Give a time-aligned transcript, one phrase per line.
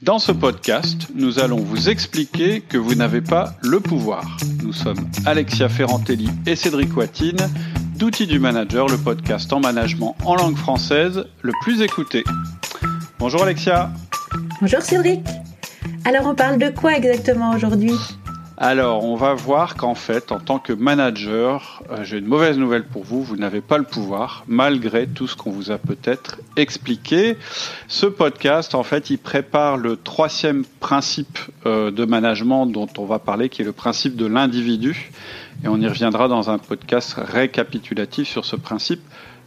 [0.00, 4.36] Dans ce podcast, nous allons vous expliquer que vous n'avez pas le pouvoir.
[4.62, 7.36] Nous sommes Alexia Ferrantelli et Cédric Watine
[7.96, 12.22] d'Outils du Manager, le podcast en management en langue française le plus écouté.
[13.18, 13.90] Bonjour Alexia.
[14.60, 15.26] Bonjour Cédric.
[16.04, 17.98] Alors on parle de quoi exactement aujourd'hui?
[18.60, 22.82] Alors, on va voir qu'en fait, en tant que manager, euh, j'ai une mauvaise nouvelle
[22.82, 27.36] pour vous, vous n'avez pas le pouvoir, malgré tout ce qu'on vous a peut-être expliqué.
[27.86, 33.20] Ce podcast, en fait, il prépare le troisième principe euh, de management dont on va
[33.20, 35.12] parler, qui est le principe de l'individu.
[35.62, 39.02] Et on y reviendra dans un podcast récapitulatif sur ce principe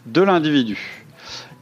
[0.06, 1.06] de l'individu.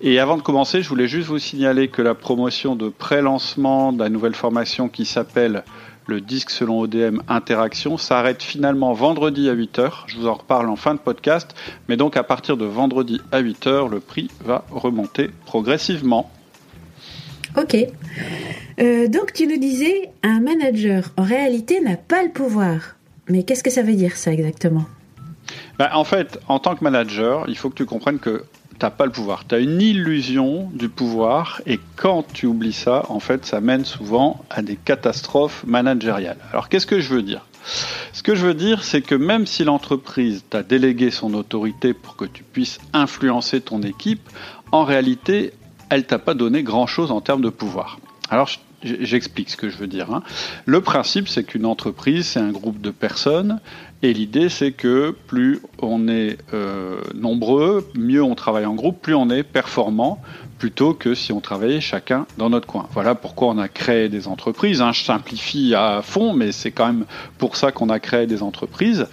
[0.02, 4.04] Et avant de commencer, je voulais juste vous signaler que la promotion de pré-lancement de
[4.04, 5.64] la nouvelle formation qui s'appelle
[6.10, 9.92] le disque selon ODM Interaction s'arrête finalement vendredi à 8h.
[10.08, 11.56] Je vous en reparle en fin de podcast.
[11.88, 16.32] Mais donc à partir de vendredi à 8h, le prix va remonter progressivement.
[17.56, 17.78] Ok.
[18.80, 22.96] Euh, donc tu nous disais, un manager en réalité n'a pas le pouvoir.
[23.28, 24.86] Mais qu'est-ce que ça veut dire ça exactement?
[25.78, 28.44] Ben, En fait, en tant que manager, il faut que tu comprennes que
[28.80, 29.46] t'as pas le pouvoir.
[29.46, 33.86] Tu as une illusion du pouvoir et quand tu oublies ça, en fait, ça mène
[33.86, 36.38] souvent à des catastrophes managériales.
[36.52, 37.46] Alors qu'est-ce que je veux dire?
[38.14, 42.16] Ce que je veux dire, c'est que même si l'entreprise t'a délégué son autorité pour
[42.16, 44.28] que tu puisses influencer ton équipe,
[44.72, 45.54] en réalité,
[45.90, 48.00] elle t'a pas donné grand-chose en termes de pouvoir.
[48.30, 48.50] Alors
[48.82, 50.14] J'explique ce que je veux dire.
[50.14, 50.24] Hein.
[50.66, 53.60] Le principe, c'est qu'une entreprise, c'est un groupe de personnes,
[54.02, 59.16] et l'idée, c'est que plus on est euh, nombreux, mieux on travaille en groupe, plus
[59.16, 60.22] on est performant,
[60.58, 62.88] plutôt que si on travaillait chacun dans notre coin.
[62.94, 64.82] Voilà pourquoi on a créé des entreprises.
[64.82, 64.94] Hein.
[64.94, 67.06] Je simplifie à fond, mais c'est quand même
[67.38, 69.08] pour ça qu'on a créé des entreprises.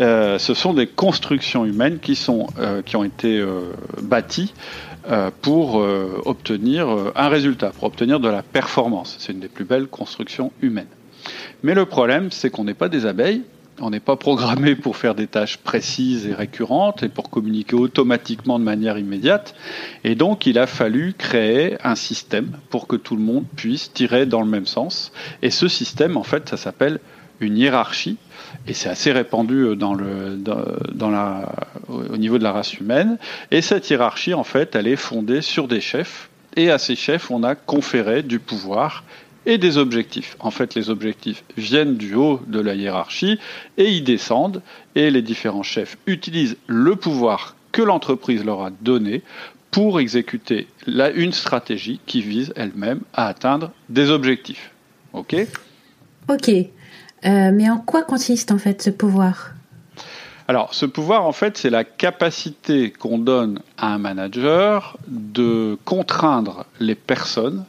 [0.00, 4.54] Euh, ce sont des constructions humaines qui sont euh, qui ont été euh, bâties
[5.08, 9.16] euh, pour euh, obtenir un résultat, pour obtenir de la performance.
[9.18, 10.86] C'est une des plus belles constructions humaines.
[11.62, 13.42] Mais le problème, c'est qu'on n'est pas des abeilles,
[13.82, 18.60] on n'est pas programmé pour faire des tâches précises et récurrentes et pour communiquer automatiquement
[18.60, 19.54] de manière immédiate.
[20.04, 24.24] Et donc, il a fallu créer un système pour que tout le monde puisse tirer
[24.24, 25.12] dans le même sens.
[25.42, 27.00] Et ce système, en fait, ça s'appelle
[27.40, 28.18] une hiérarchie
[28.68, 29.74] et c'est assez répandu euh,
[31.88, 33.18] au niveau de la race humaine.
[33.50, 37.30] Et cette hiérarchie, en fait, elle est fondée sur des chefs, et à ces chefs,
[37.30, 39.04] on a conféré du pouvoir
[39.46, 40.36] et des objectifs.
[40.40, 43.38] En fait, les objectifs viennent du haut de la hiérarchie
[43.76, 44.62] et ils descendent,
[44.94, 49.22] et les différents chefs utilisent le pouvoir que l'entreprise leur a donné
[49.70, 54.70] pour exécuter la, une stratégie qui vise elle-même à atteindre des objectifs.
[55.14, 55.34] OK?
[56.28, 56.48] Ok.
[56.48, 59.52] Euh, mais en quoi consiste en fait ce pouvoir?
[60.52, 66.66] Alors, ce pouvoir, en fait, c'est la capacité qu'on donne à un manager de contraindre
[66.78, 67.64] les personnes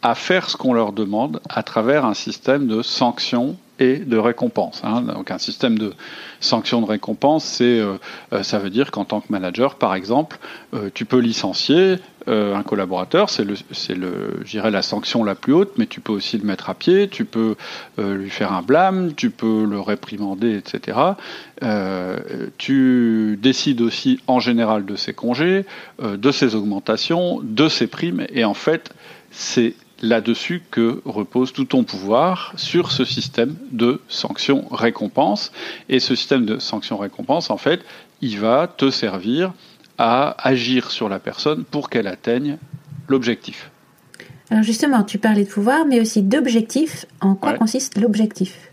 [0.00, 4.80] à faire ce qu'on leur demande à travers un système de sanctions et de récompenses.
[4.84, 5.02] Hein.
[5.02, 5.92] Donc un système de
[6.40, 7.96] sanctions de récompense, c'est, euh,
[8.32, 10.38] euh, ça veut dire qu'en tant que manager, par exemple,
[10.74, 11.98] euh, tu peux licencier
[12.28, 13.56] un collaborateur, c'est le,
[13.88, 17.24] le, la sanction la plus haute, mais tu peux aussi le mettre à pied, tu
[17.24, 17.56] peux
[17.98, 20.98] lui faire un blâme, tu peux le réprimander, etc.
[22.58, 25.66] tu décides aussi en général de ses congés,
[26.00, 28.94] de ses augmentations, de ses primes, et en fait,
[29.32, 35.52] c'est là-dessus que repose tout ton pouvoir sur ce système de sanctions-récompenses.
[35.88, 37.80] Et ce système de sanctions-récompenses, en fait,
[38.20, 39.52] il va te servir
[39.98, 42.58] à agir sur la personne pour qu'elle atteigne
[43.08, 43.70] l'objectif.
[44.50, 47.06] Alors justement, tu parlais de pouvoir, mais aussi d'objectif.
[47.20, 48.70] En quoi consiste l'objectif?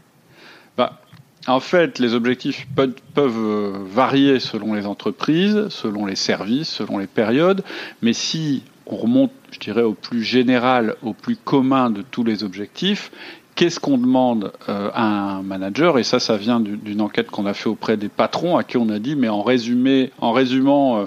[0.77, 0.99] Bah,
[1.47, 7.07] En fait, les objectifs peuvent, peuvent varier selon les entreprises, selon les services, selon les
[7.07, 7.63] périodes,
[8.01, 12.43] mais si on remonte, je dirais, au plus général, au plus commun de tous les
[12.43, 13.11] objectifs.
[13.55, 15.99] Qu'est-ce qu'on demande euh, à un manager?
[15.99, 18.89] Et ça, ça vient d'une enquête qu'on a fait auprès des patrons, à qui on
[18.89, 21.05] a dit, mais en résumé, en résumant, euh,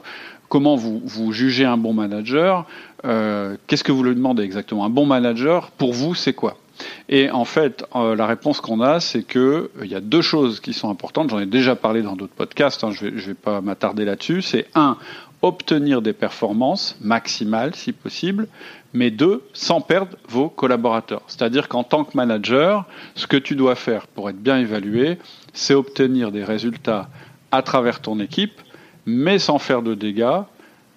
[0.48, 2.66] comment vous, vous jugez un bon manager
[3.04, 4.84] euh, Qu'est-ce que vous lui demandez exactement?
[4.84, 6.58] Un bon manager, pour vous, c'est quoi?
[7.08, 10.72] Et en fait, la réponse qu'on a, c'est que il y a deux choses qui
[10.72, 11.30] sont importantes.
[11.30, 12.82] J'en ai déjà parlé dans d'autres podcasts.
[12.82, 14.42] Hein, je je vais pas m'attarder là-dessus.
[14.42, 14.96] C'est un,
[15.42, 18.48] obtenir des performances maximales si possible,
[18.94, 21.22] mais deux, sans perdre vos collaborateurs.
[21.26, 22.86] C'est-à-dire qu'en tant que manager,
[23.16, 25.18] ce que tu dois faire pour être bien évalué,
[25.52, 27.08] c'est obtenir des résultats
[27.50, 28.60] à travers ton équipe,
[29.04, 30.42] mais sans faire de dégâts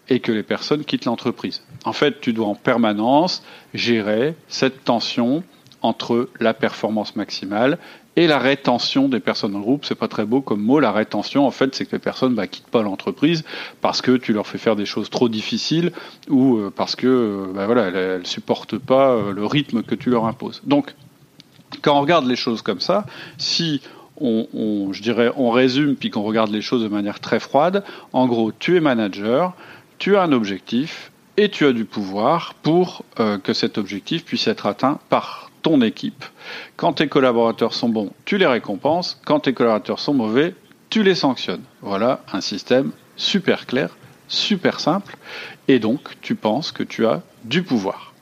[0.09, 1.63] et que les personnes quittent l'entreprise.
[1.83, 3.43] En fait, tu dois en permanence
[3.73, 5.43] gérer cette tension
[5.81, 7.77] entre la performance maximale
[8.15, 9.85] et la rétention des personnes le groupe.
[9.85, 10.79] C'est pas très beau comme mot.
[10.79, 13.43] La rétention, en fait, c'est que les personnes bah, quittent pas l'entreprise
[13.81, 15.91] parce que tu leur fais faire des choses trop difficiles
[16.29, 20.09] ou euh, parce que euh, bah, voilà, elles, supportent pas euh, le rythme que tu
[20.09, 20.61] leur imposes.
[20.65, 20.95] Donc,
[21.81, 23.05] quand on regarde les choses comme ça,
[23.37, 23.81] si
[24.17, 27.83] on, on je dirais, on résume puis qu'on regarde les choses de manière très froide,
[28.13, 29.53] en gros, tu es manager,
[29.97, 33.03] tu as un objectif et tu as du pouvoir pour
[33.43, 36.23] que cet objectif puisse être atteint par ton équipe.
[36.75, 39.19] Quand tes collaborateurs sont bons, tu les récompenses.
[39.25, 40.53] Quand tes collaborateurs sont mauvais,
[40.91, 41.63] tu les sanctionnes.
[41.81, 43.97] Voilà un système super clair,
[44.27, 45.17] super simple.
[45.67, 48.14] Et donc, tu penses que tu as du pouvoir.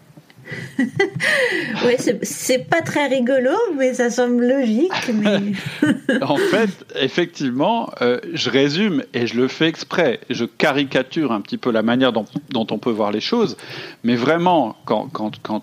[1.86, 4.92] ouais, c'est pas très rigolo, mais ça semble logique.
[6.22, 10.20] en fait, effectivement, euh, je résume et je le fais exprès.
[10.30, 13.58] Je caricature un petit peu la manière dont, on peut voir les choses.
[14.04, 15.10] Mais vraiment, quand,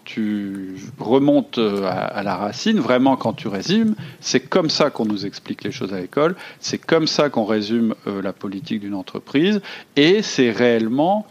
[0.05, 5.27] tu remontes euh, à, la racine, vraiment quand tu résumes, c'est comme ça qu'on nous
[5.27, 6.37] explique les choses à l'école.
[6.59, 9.61] C'est comme ça qu'on résume euh, la politique d'une entreprise.
[9.97, 11.27] Et c'est réellement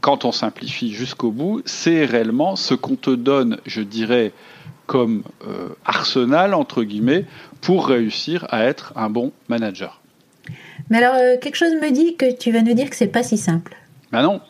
[0.00, 4.32] quand on simplifie jusqu'au bout, c'est réellement ce qu'on te donne, je dirais,
[4.86, 7.26] comme euh, arsenal, entre guillemets,
[7.60, 10.00] pour réussir à être un bon manager.
[10.90, 13.22] Mais alors, euh, quelque chose me dit que tu vas nous dire que c'est pas
[13.22, 13.76] si simple.
[14.12, 14.40] Ben non.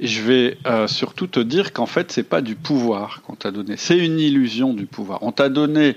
[0.00, 3.76] Je vais euh, surtout te dire qu'en fait, c'est pas du pouvoir qu'on t'a donné.
[3.76, 5.22] C'est une illusion du pouvoir.
[5.22, 5.96] On t'a donné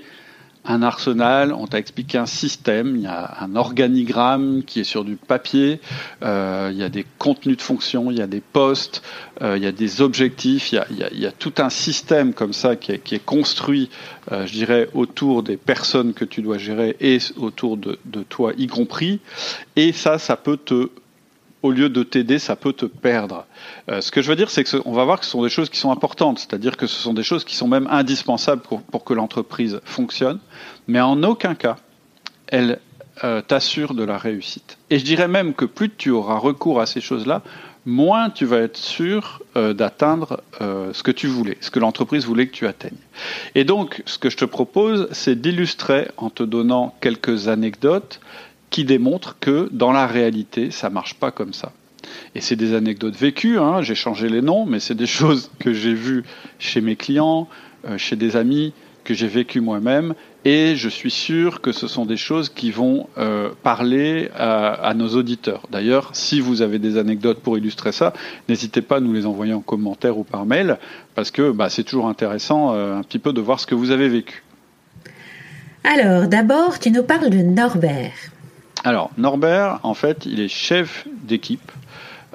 [0.64, 5.04] un arsenal, on t'a expliqué un système, il y a un organigramme qui est sur
[5.04, 5.80] du papier,
[6.22, 9.02] euh, il y a des contenus de fonctions, il y a des postes,
[9.42, 10.82] euh, il y a des objectifs, il
[11.12, 13.90] y a, tout un système comme ça qui est, construit,
[14.32, 18.66] euh, je dirais, autour des personnes que tu dois gérer et autour de toi y
[18.66, 19.20] compris.
[19.76, 20.88] Et ça, ça peut te
[21.64, 23.46] au lieu de t'aider, ça peut te perdre.
[23.90, 25.70] Euh, ce que je veux dire, c'est qu'on va voir que ce sont des choses
[25.70, 29.14] qui sont importantes, c'est-à-dire que ce sont des choses qui sont même indispensables pour, que
[29.14, 30.40] l'entreprise fonctionne,
[30.88, 31.76] mais en aucun cas,
[32.48, 32.80] elles
[33.24, 34.76] euh, de la réussite.
[34.90, 37.40] Et je dirais même que plus tu auras recours à ces choses-là,
[37.86, 42.46] moins tu vas être sûr euh, d'atteindre ce que tu voulais, ce que l'entreprise voulait
[42.46, 42.98] que tu atteignes.
[43.54, 48.20] Et donc, ce que je te propose, c'est d'illustrer en te donnant quelques anecdotes
[48.74, 51.70] qui démontrent que dans la réalité, ça marche pas comme ça.
[52.34, 55.72] Et c'est des anecdotes vécues, hein, j'ai changé les noms, mais c'est des choses que
[55.72, 56.24] j'ai vues
[56.58, 57.46] chez mes clients,
[57.86, 58.72] euh, chez des amis,
[59.04, 63.06] que j'ai vécues moi-même, et je suis sûr que ce sont des choses qui vont
[63.16, 65.68] euh, parler à, nos auditeurs.
[65.70, 68.12] D'ailleurs, si vous avez des anecdotes pour illustrer ça,
[68.48, 70.78] n'hésitez pas à nous les envoyer en commentaire ou par mail,
[71.14, 73.92] parce que bah, c'est toujours intéressant euh, un petit peu de voir ce que vous
[73.92, 74.42] avez vécu.
[75.84, 78.33] Alors, d'abord, tu nous parles de Norbert.
[78.84, 81.72] Alors, Norbert, en fait, il est chef d'équipe.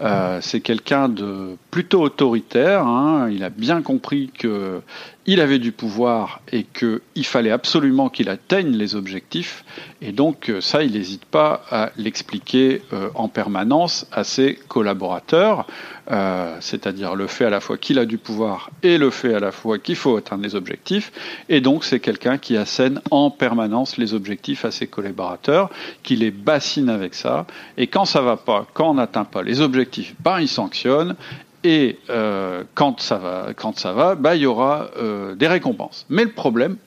[0.02, 2.88] Euh, c'est quelqu'un de plutôt autoritaire.
[2.88, 3.30] Hein.
[3.30, 4.82] Il a bien compris que
[5.26, 9.64] il avait du pouvoir et qu'il fallait absolument qu'il atteigne les objectifs.
[10.02, 15.68] Et donc euh, ça, il n'hésite pas à l'expliquer euh, en permanence à ses collaborateurs,
[16.10, 19.40] euh, c'est-à-dire le fait à la fois qu'il a du pouvoir et le fait à
[19.40, 21.12] la fois qu'il faut atteindre les objectifs.
[21.50, 25.70] Et donc c'est quelqu'un qui assène en permanence les objectifs à ses collaborateurs,
[26.02, 27.46] qui les bassine avec ça.
[27.78, 31.16] Et quand ça va pas, quand on n'atteint pas les objectifs, ben il sanctionne
[31.64, 36.06] et euh, quand ça va, quand ça va, bah, il y aura euh, des récompenses.
[36.10, 36.78] Mais le problème,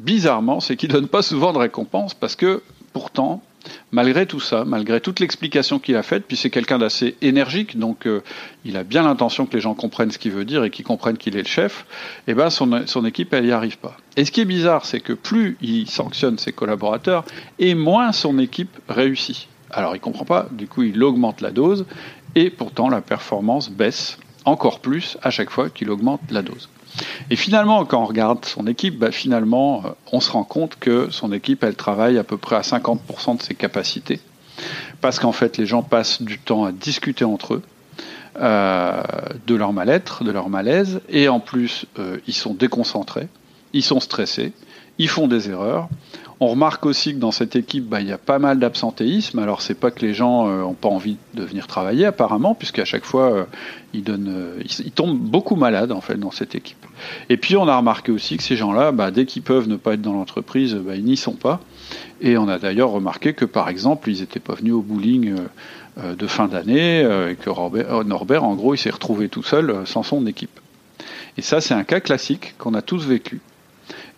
[0.00, 2.62] bizarrement, c'est qu'il donne pas souvent de récompenses parce que
[2.92, 3.42] pourtant,
[3.92, 8.06] malgré tout ça, malgré toute l'explication qu'il a faite, puis c'est quelqu'un d'assez énergique, donc
[8.06, 8.22] euh,
[8.64, 11.18] il a bien l'intention que les gens comprennent ce qu'il veut dire et qu'ils comprennent
[11.18, 11.86] qu'il est le chef,
[12.26, 13.96] et eh ben son, son équipe elle y arrive pas.
[14.16, 17.24] Et ce qui est bizarre, c'est que plus il sanctionne ses collaborateurs,
[17.58, 19.48] et moins son équipe réussit.
[19.70, 21.86] Alors il comprend pas, du coup il augmente la dose,
[22.34, 26.68] et pourtant la performance baisse encore plus à chaque fois qu'il augmente la dose.
[27.30, 31.08] Et finalement, quand on regarde son équipe, bah, finalement, euh, on se rend compte que
[31.10, 34.20] son équipe, elle travaille à peu près à 50% de ses capacités,
[35.00, 37.62] parce qu'en fait, les gens passent du temps à discuter entre eux,
[38.40, 39.02] euh,
[39.46, 43.28] de leur mal-être, de leur malaise, et en plus, euh, ils sont déconcentrés,
[43.72, 44.52] ils sont stressés,
[44.98, 45.88] ils font des erreurs.
[46.42, 49.38] On remarque aussi que dans cette équipe, bah, il y a pas mal d'absentéisme.
[49.40, 52.86] Alors c'est pas que les gens n'ont euh, pas envie de venir travailler apparemment, puisqu'à
[52.86, 53.44] chaque fois euh,
[53.92, 56.86] ils, donnent, euh, ils, tombent beaucoup malades en fait dans cette équipe.
[57.28, 59.92] Et puis on a remarqué aussi que ces gens-là, bah, dès qu'ils peuvent ne pas
[59.92, 61.60] être dans l'entreprise, bah, ils n'y sont pas.
[62.22, 65.34] Et on a d'ailleurs remarqué que par exemple, ils n'étaient pas venus au bowling
[65.98, 70.26] de fin d'année et que Norbert, en gros, il s'est retrouvé tout seul sans son
[70.26, 70.60] équipe.
[71.36, 73.40] Et ça, c'est un cas classique qu'on a tous vécu.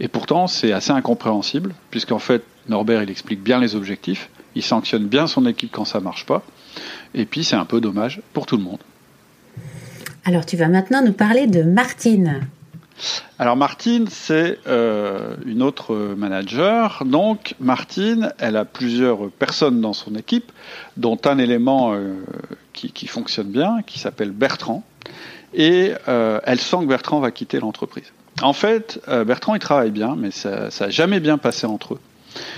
[0.00, 5.06] Et pourtant, c'est assez incompréhensible, puisqu'en fait, Norbert, il explique bien les objectifs, il sanctionne
[5.06, 6.42] bien son équipe quand ça marche pas,
[7.14, 8.80] et puis c'est un peu dommage pour tout le monde.
[10.24, 12.46] Alors, tu vas maintenant nous parler de Martine.
[13.38, 17.02] Alors Martine, c'est euh, une autre manager.
[17.04, 20.52] Donc Martine, elle a plusieurs personnes dans son équipe,
[20.96, 22.14] dont un élément euh,
[22.72, 24.84] qui, fonctionne bien, qui s'appelle Bertrand.
[25.54, 28.12] Et euh, elle sent que Bertrand va quitter l'entreprise.
[28.40, 32.00] En fait, Bertrand, il travaille bien, mais ça n'a jamais bien passé entre eux.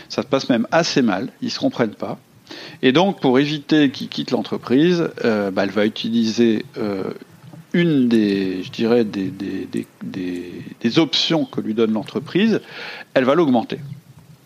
[0.09, 2.19] Ça se passe même assez mal, ils se comprennent pas.
[2.83, 6.65] Et donc, pour éviter qu'il quitte l'entreprise, bah, elle va utiliser
[7.75, 12.61] une des, je dirais, des, options que lui donne l'entreprise,
[13.13, 13.81] elle va l'augmenter.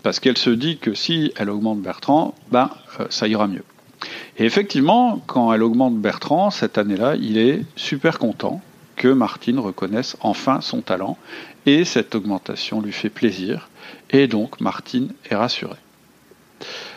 [0.03, 2.71] Parce qu'elle se dit que si elle augmente Bertrand, ben,
[3.01, 3.65] euh, ça ira mieux.
[4.39, 8.63] Et effectivement, quand elle augmente Bertrand, cette année-là, il est super content
[8.99, 11.17] que Martine reconnaisse enfin son talent.
[11.65, 13.71] Et cette augmentation lui fait plaisir.
[14.11, 15.79] Et donc, Martine est rassurée.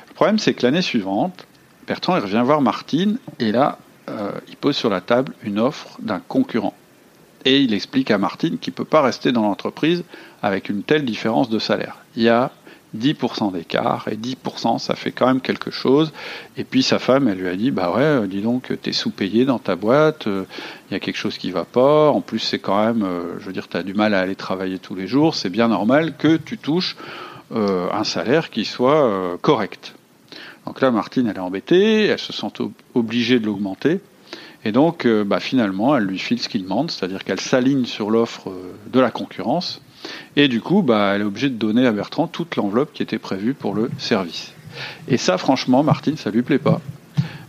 [0.10, 1.48] Le problème, c'est que l'année suivante,
[1.88, 3.80] Bertrand revient voir Martine, et là,
[4.10, 6.74] euh, il pose sur la table une offre d'un concurrent.
[7.46, 10.04] Et il explique à Martine qu'il ne peut pas rester dans l'entreprise
[10.44, 11.98] avec une telle différence de salaire.
[12.16, 12.52] Il y a
[12.98, 16.12] 10% d'écart, et 10% ça fait quand même quelque chose.
[16.58, 19.60] Et puis sa femme, elle lui a dit, bah ouais, dis donc, t'es sous-payé dans
[19.60, 20.46] ta boîte, euh,
[20.90, 23.46] il y a quelque chose qui va pas, en plus c'est quand même, euh, je
[23.46, 26.16] veux dire, tu as du mal à aller travailler tous les jours, c'est bien normal
[26.18, 26.96] que tu touches
[27.54, 29.94] un salaire qui soit correct.
[30.66, 32.48] Donc là, Martine, elle est embêtée, elle se sent
[32.96, 34.00] obligée de l'augmenter.
[34.64, 38.12] Et donc, euh, bah, finalement, elle lui file ce qu'il demande, c'est-à-dire qu'elle s'aligne sur
[38.12, 39.82] l'offre euh, de la concurrence.
[40.36, 43.20] Et du coup, bah, elle est obligée de donner à Bertrand toute l'enveloppe qui était
[43.20, 44.54] prévue pour le service.
[45.08, 46.82] Et ça, franchement, Martine, ça lui plaît pas.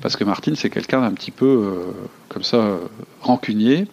[0.01, 1.93] Parce que Martine, c'est quelqu'un d'un petit peu, euh,
[2.29, 2.79] comme ça,
[3.21, 3.87] rancunier.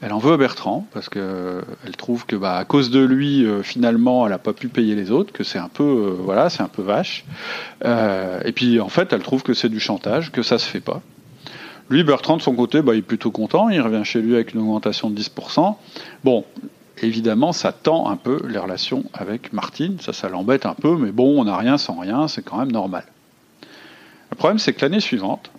[0.00, 1.62] Elle en veut à Bertrand parce que euh,
[1.96, 5.10] trouve que bah, à cause de lui euh, finalement elle n'a pas pu payer les
[5.10, 7.24] autres, que c'est un peu euh, voilà c'est un peu vache.
[7.84, 11.02] et puis en fait elle trouve que c'est du chantage, que ça se fait pas.
[11.90, 14.54] Lui Bertrand de son côté bah, il est plutôt content, il revient chez lui avec
[14.54, 15.74] une augmentation de 10%.
[16.22, 16.44] Bon
[17.02, 21.12] évidemment ça tend un peu les relations avec Martine, ça ça l'embête un peu, mais
[21.12, 23.04] bon on n'a rien sans rien, c'est quand même normal.
[24.30, 25.50] Le problème c'est que l'année suivante,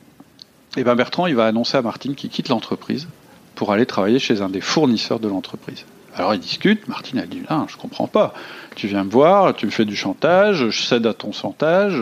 [0.77, 3.07] eh ben Bertrand il va annoncer à Martine qu'il quitte l'entreprise
[3.55, 5.85] pour aller travailler chez un des fournisseurs de l'entreprise.
[6.15, 8.33] Alors ils discutent, Martine a dit ah, je comprends pas.
[8.75, 12.01] Tu viens me voir, tu me fais du chantage, je cède à ton chantage,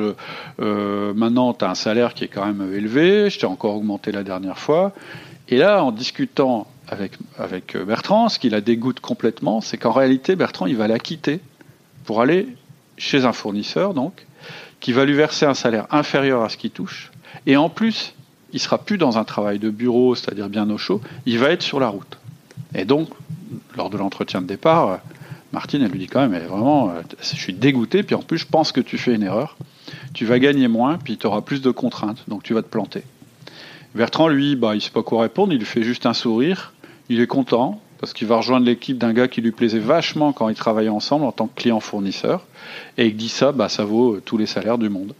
[0.60, 4.12] euh, maintenant tu as un salaire qui est quand même élevé, je t'ai encore augmenté
[4.12, 4.94] la dernière fois.
[5.50, 10.36] Et là, en discutant avec, avec Bertrand, ce qui la dégoûte complètement, c'est qu'en réalité,
[10.36, 11.40] Bertrand, il va la quitter
[12.06, 12.48] pour aller
[12.98, 14.26] chez un fournisseur, donc,
[14.80, 17.12] qui va lui verser un salaire inférieur à ce qu'il touche.
[17.46, 18.14] Et en plus,
[18.54, 21.62] il sera plus dans un travail de bureau, c'est-à-dire bien au chaud, il va être
[21.62, 22.18] sur la route.
[22.74, 23.10] Et donc,
[23.76, 24.98] lors de l'entretien de départ, euh,
[25.54, 28.22] Martine, elle lui dit quand même, elle est vraiment, euh, je suis dégoûté, puis en
[28.22, 29.58] plus, je pense que tu fais une erreur.
[30.14, 33.04] Tu vas gagner moins, puis tu auras plus de contraintes, donc tu vas te planter.
[33.96, 36.74] Bertrand, lui, bah, il ne sait pas quoi répondre, il lui fait juste un sourire,
[37.10, 40.50] il est content, parce qu'il va rejoindre l'équipe d'un gars qui lui plaisait vachement quand
[40.50, 42.46] ils travaillaient ensemble en tant que client-fournisseur,
[42.98, 45.14] et il dit ça, bah, ça vaut euh, tous les salaires du monde.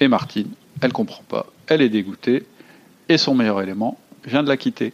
[0.00, 2.44] Et Martine, elle comprend pas, elle est dégoûtée,
[3.08, 4.92] et son meilleur élément vient de la quitter.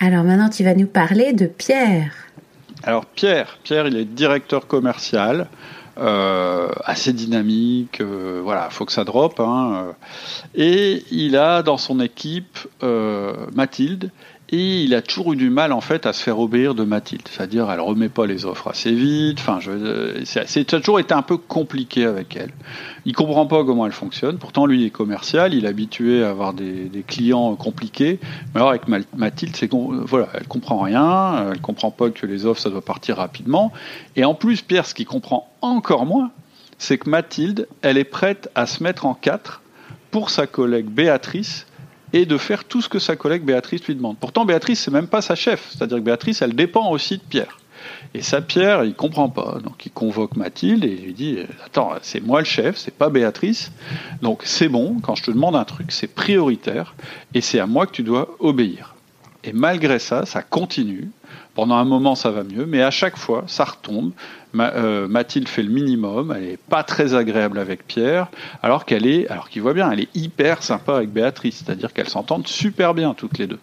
[0.00, 2.12] Alors maintenant, tu vas nous parler de Pierre.
[2.82, 5.48] Alors Pierre, Pierre, il est directeur commercial,
[5.98, 9.40] euh, assez dynamique, euh, voilà, faut que ça drop.
[9.40, 9.92] Hein, euh.
[10.54, 12.58] et il a dans son équipe
[13.52, 14.10] Mathilde,
[14.50, 17.28] et il a toujours eu du mal en fait à se faire obéir de Mathilde,
[17.30, 19.38] c'est-à-dire elle remet pas les offres assez vite.
[19.40, 22.50] Enfin, je, c'est, ça a toujours été un peu compliqué avec elle.
[23.04, 24.38] Il comprend pas comment elle fonctionne.
[24.38, 28.20] Pourtant, lui il est commercial, il est habitué à avoir des, des clients compliqués.
[28.54, 28.82] Mais alors avec
[29.14, 33.16] Mathilde, c'est voilà, elle comprend rien, elle comprend pas que les offres ça doit partir
[33.18, 33.72] rapidement.
[34.16, 36.30] Et en plus, Pierre, ce qu'il comprend encore moins,
[36.78, 39.62] c'est que Mathilde, elle est prête à se mettre en quatre
[40.10, 41.66] pour sa collègue Béatrice
[42.12, 44.16] et de faire tout ce que sa collègue Béatrice lui demande.
[44.18, 45.68] Pourtant, Béatrice, c'est même pas sa chef.
[45.70, 47.58] C'est-à-dire que Béatrice, elle dépend aussi de Pierre.
[48.14, 49.58] Et ça, Pierre, il comprend pas.
[49.62, 53.72] Donc, il convoque Mathilde et lui dit Attends, c'est moi le chef, c'est pas Béatrice.
[54.22, 56.94] Donc, c'est bon, quand je te demande un truc, c'est prioritaire
[57.34, 58.94] et c'est à moi que tu dois obéir.
[59.44, 61.10] Et malgré ça, ça continue.
[61.58, 64.12] Pendant un moment, ça va mieux, mais à chaque fois, ça retombe.
[64.54, 68.28] Euh, Mathilde fait le minimum, elle n'est pas très agréable avec Pierre,
[68.62, 72.08] alors qu'elle est, alors qu'il voit bien, elle est hyper sympa avec Béatrice, c'est-à-dire qu'elles
[72.08, 73.58] s'entendent super bien toutes les deux.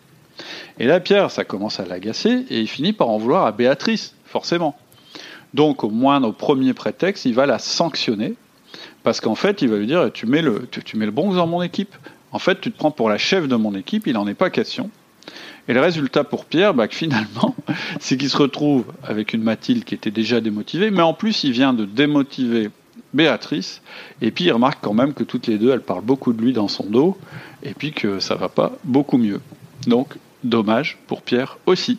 [0.77, 4.13] Et là, Pierre, ça commence à l'agacer et il finit par en vouloir à Béatrice,
[4.25, 4.77] forcément.
[5.53, 8.33] Donc, au moins, au premier prétexte, il va la sanctionner
[9.03, 11.47] parce qu'en fait, il va lui dire tu mets le, tu, mets le bon dans
[11.47, 11.95] mon équipe.
[12.33, 14.49] En fait, tu te prends pour la chef de mon équipe, il n'en est pas
[14.49, 14.89] question.
[15.67, 17.55] Et le résultat pour Pierre, bah, finalement,
[17.99, 21.51] c'est qu'il se retrouve avec une Mathilde qui était déjà démotivée, mais en plus, il
[21.51, 22.69] vient de démotiver
[23.13, 23.81] Béatrice,
[24.21, 26.51] et puis il remarque quand même que toutes les deux, elles parlent beaucoup de lui
[26.51, 27.17] dans son dos,
[27.63, 29.39] et puis que ça va pas beaucoup mieux.
[29.87, 31.97] Donc, dommage pour Pierre aussi.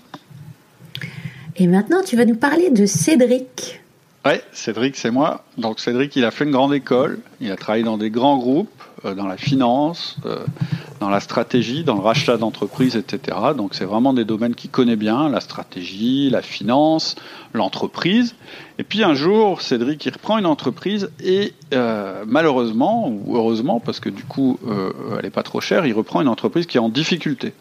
[1.56, 3.80] Et maintenant, tu vas nous parler de Cédric.
[4.26, 5.44] Ouais, Cédric, c'est moi.
[5.56, 8.82] Donc Cédric, il a fait une grande école, il a travaillé dans des grands groupes,
[9.04, 10.44] euh, dans la finance, euh,
[11.00, 13.38] dans la stratégie, dans le rachat d'entreprises, etc.
[13.56, 17.16] Donc c'est vraiment des domaines qu'il connaît bien, la stratégie, la finance,
[17.52, 18.34] l'entreprise.
[18.78, 24.00] Et puis un jour, Cédric, il reprend une entreprise et euh, malheureusement, ou heureusement, parce
[24.00, 24.58] que du coup,
[25.16, 27.52] elle n'est pas trop chère, il reprend une entreprise qui est en difficulté.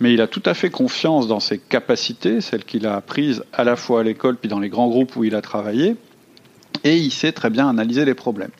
[0.00, 3.64] Mais il a tout à fait confiance dans ses capacités, celles qu'il a apprises à
[3.64, 5.96] la fois à l'école puis dans les grands groupes où il a travaillé,
[6.82, 8.50] et il sait très bien analyser les problèmes.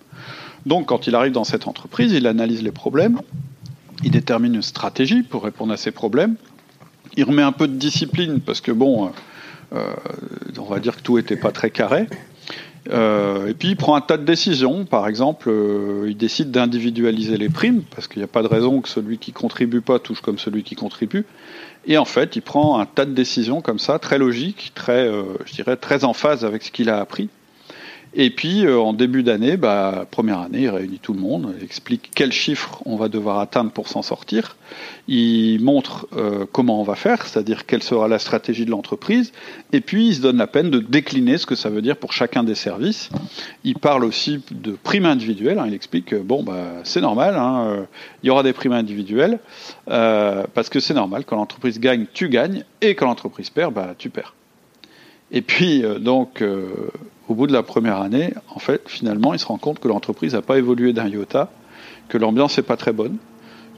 [0.67, 3.21] Donc quand il arrive dans cette entreprise, il analyse les problèmes,
[4.03, 6.37] il détermine une stratégie pour répondre à ces problèmes,
[7.17, 9.09] il remet un peu de discipline parce que bon, euh,
[9.77, 9.95] euh,
[10.59, 12.07] on va dire que tout n'était pas très carré.
[12.91, 14.85] Euh, et puis il prend un tas de décisions.
[14.85, 15.51] Par exemple,
[16.07, 19.33] il décide d'individualiser les primes parce qu'il n'y a pas de raison que celui qui
[19.33, 21.25] contribue pas touche comme celui qui contribue.
[21.87, 25.11] Et en fait, il prend un tas de décisions comme ça, très logiques, très,
[25.45, 27.29] je dirais, très en phase avec ce qu'il a appris.
[28.17, 31.65] Et puis, euh, en début d'année, bah, première année, il réunit tout le monde, il
[31.65, 34.57] explique quels chiffres on va devoir atteindre pour s'en sortir.
[35.09, 39.33] Il montre euh, comment on va faire, c'est-à-dire quelle sera la stratégie de l'entreprise.
[39.73, 42.13] Et puis, il se donne la peine de décliner ce que ça veut dire pour
[42.13, 43.11] chacun des services.
[43.65, 45.59] Il parle aussi de primes individuelles.
[45.59, 45.65] Hein.
[45.67, 47.85] il explique que bon, bah, c'est normal, hein, euh,
[48.23, 49.41] il y aura des primes individuelles,
[49.87, 54.09] parce que c'est normal, quand l'entreprise gagne, tu gagnes, et quand l'entreprise perd, bah, tu
[54.09, 54.35] perds.
[55.33, 56.43] Et puis, donc,
[57.29, 60.35] au bout de la première année, en fait, finalement, il se rend compte que l'entreprise
[60.35, 61.51] n'a pas évolué d'un iota,
[62.09, 63.17] que l'ambiance n'est pas très bonne,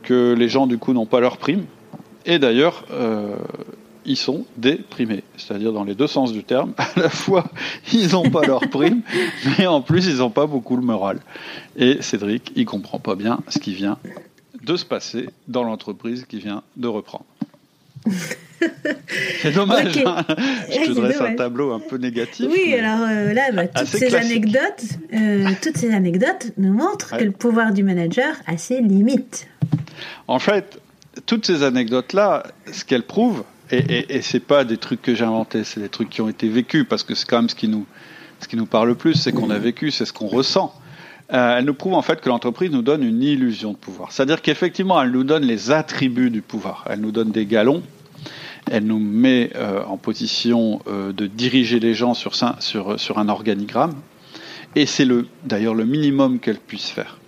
[0.02, 1.64] que les gens, du coup, n'ont pas leur prime.
[2.24, 3.36] Et d'ailleurs, euh,
[4.04, 6.72] ils sont déprimés, c'est-à-dire dans les deux sens du terme.
[6.78, 7.44] À la fois,
[7.92, 9.02] ils n'ont pas leur prime,
[9.58, 11.20] mais en plus, ils n'ont pas beaucoup le moral.
[11.76, 13.98] Et Cédric, il comprend pas bien ce qui vient
[14.62, 17.24] de se passer dans l'entreprise qui vient de reprendre.
[19.42, 19.98] C'est dommage.
[19.98, 20.24] Hein.
[20.70, 22.46] Je te dresse un tableau un peu négatif.
[22.50, 27.24] Oui, alors euh, là, bah, toutes ces anecdotes, euh, toutes ces anecdotes nous montrent que
[27.24, 29.46] le pouvoir du manager a ses limites.
[30.26, 30.80] En fait,
[31.26, 35.24] toutes ces anecdotes-là, ce qu'elles prouvent, et, et, et c'est pas des trucs que j'ai
[35.24, 37.68] inventés, c'est des trucs qui ont été vécus, parce que c'est quand même ce qui
[37.68, 37.86] nous,
[38.40, 40.72] ce qui nous parle le plus, c'est qu'on a vécu, c'est ce qu'on ressent.
[41.32, 44.12] Euh, elle nous prouve en fait que l'entreprise nous donne une illusion de pouvoir.
[44.12, 46.84] C'est-à-dire qu'effectivement, elle nous donne les attributs du pouvoir.
[46.88, 47.82] Elle nous donne des galons,
[48.70, 52.32] elle nous met euh, en position euh, de diriger les gens sur,
[53.16, 53.94] un organigramme,
[54.74, 55.06] et c'est
[55.44, 57.18] d'ailleurs le minimum qu'elle puisse faire.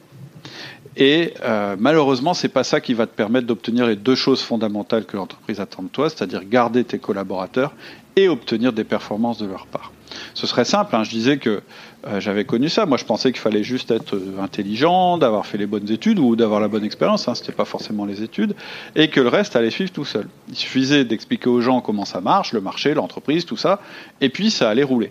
[0.96, 5.04] Et euh, malheureusement, c'est pas ça qui va te permettre d'obtenir les deux choses fondamentales
[5.04, 7.72] que l'entreprise attend de toi, c'est-à-dire garder tes collaborateurs
[8.16, 9.92] et obtenir des performances de leur part.
[10.34, 11.04] Ce serait simple, hein.
[11.04, 11.62] je disais que
[12.06, 12.86] euh, j'avais connu ça.
[12.86, 16.36] Moi, je pensais qu'il fallait juste être euh, intelligent, d'avoir fait les bonnes études ou
[16.36, 17.26] d'avoir la bonne expérience.
[17.28, 17.34] Hein.
[17.34, 18.54] Ce n'était pas forcément les études,
[18.94, 20.28] et que le reste allait suivre tout seul.
[20.48, 23.80] Il suffisait d'expliquer aux gens comment ça marche, le marché, l'entreprise, tout ça,
[24.20, 25.10] et puis ça allait rouler.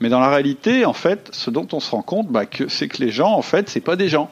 [0.00, 3.02] Mais dans la réalité, en fait, ce dont on se rend compte, bah, c'est que
[3.02, 4.30] les gens, en fait, c'est pas des gens.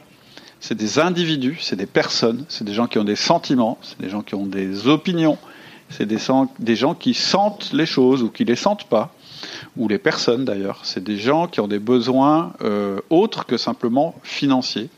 [0.60, 4.10] C'est des individus, c'est des personnes, c'est des gens qui ont des sentiments, c'est des
[4.10, 5.38] gens qui ont des opinions,
[5.88, 6.18] c'est des,
[6.58, 9.12] des gens qui sentent les choses ou qui les sentent pas
[9.76, 10.80] ou les personnes d'ailleurs.
[10.82, 14.88] C'est des gens qui ont des besoins euh, autres que simplement financiers.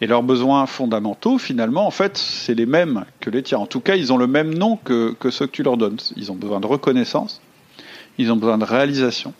[0.00, 3.58] Et leurs besoins fondamentaux, finalement, en fait, c'est les mêmes que les tiens.
[3.58, 5.96] En tout cas, ils ont le même nom que, que ceux que tu leur donnes.
[6.16, 7.40] Ils ont besoin de reconnaissance,
[8.18, 9.32] ils ont besoin de réalisation,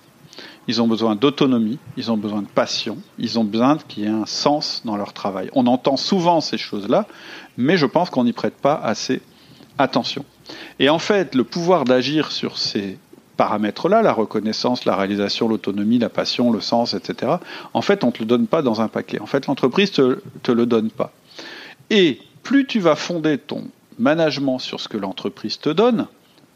[0.66, 4.10] ils ont besoin d'autonomie, ils ont besoin de passion, ils ont besoin qu'il y ait
[4.10, 5.50] un sens dans leur travail.
[5.52, 7.06] On entend souvent ces choses-là,
[7.58, 9.20] mais je pense qu'on n'y prête pas assez
[9.78, 10.24] attention.
[10.78, 12.98] Et en fait, le pouvoir d'agir sur ces
[13.36, 17.32] paramètres-là, la reconnaissance, la réalisation, l'autonomie, la passion, le sens, etc.,
[17.72, 19.20] en fait, on ne te le donne pas dans un paquet.
[19.20, 21.12] En fait, l'entreprise ne te, te le donne pas.
[21.90, 23.64] Et plus tu vas fonder ton
[23.98, 26.06] management sur ce que l'entreprise te donne,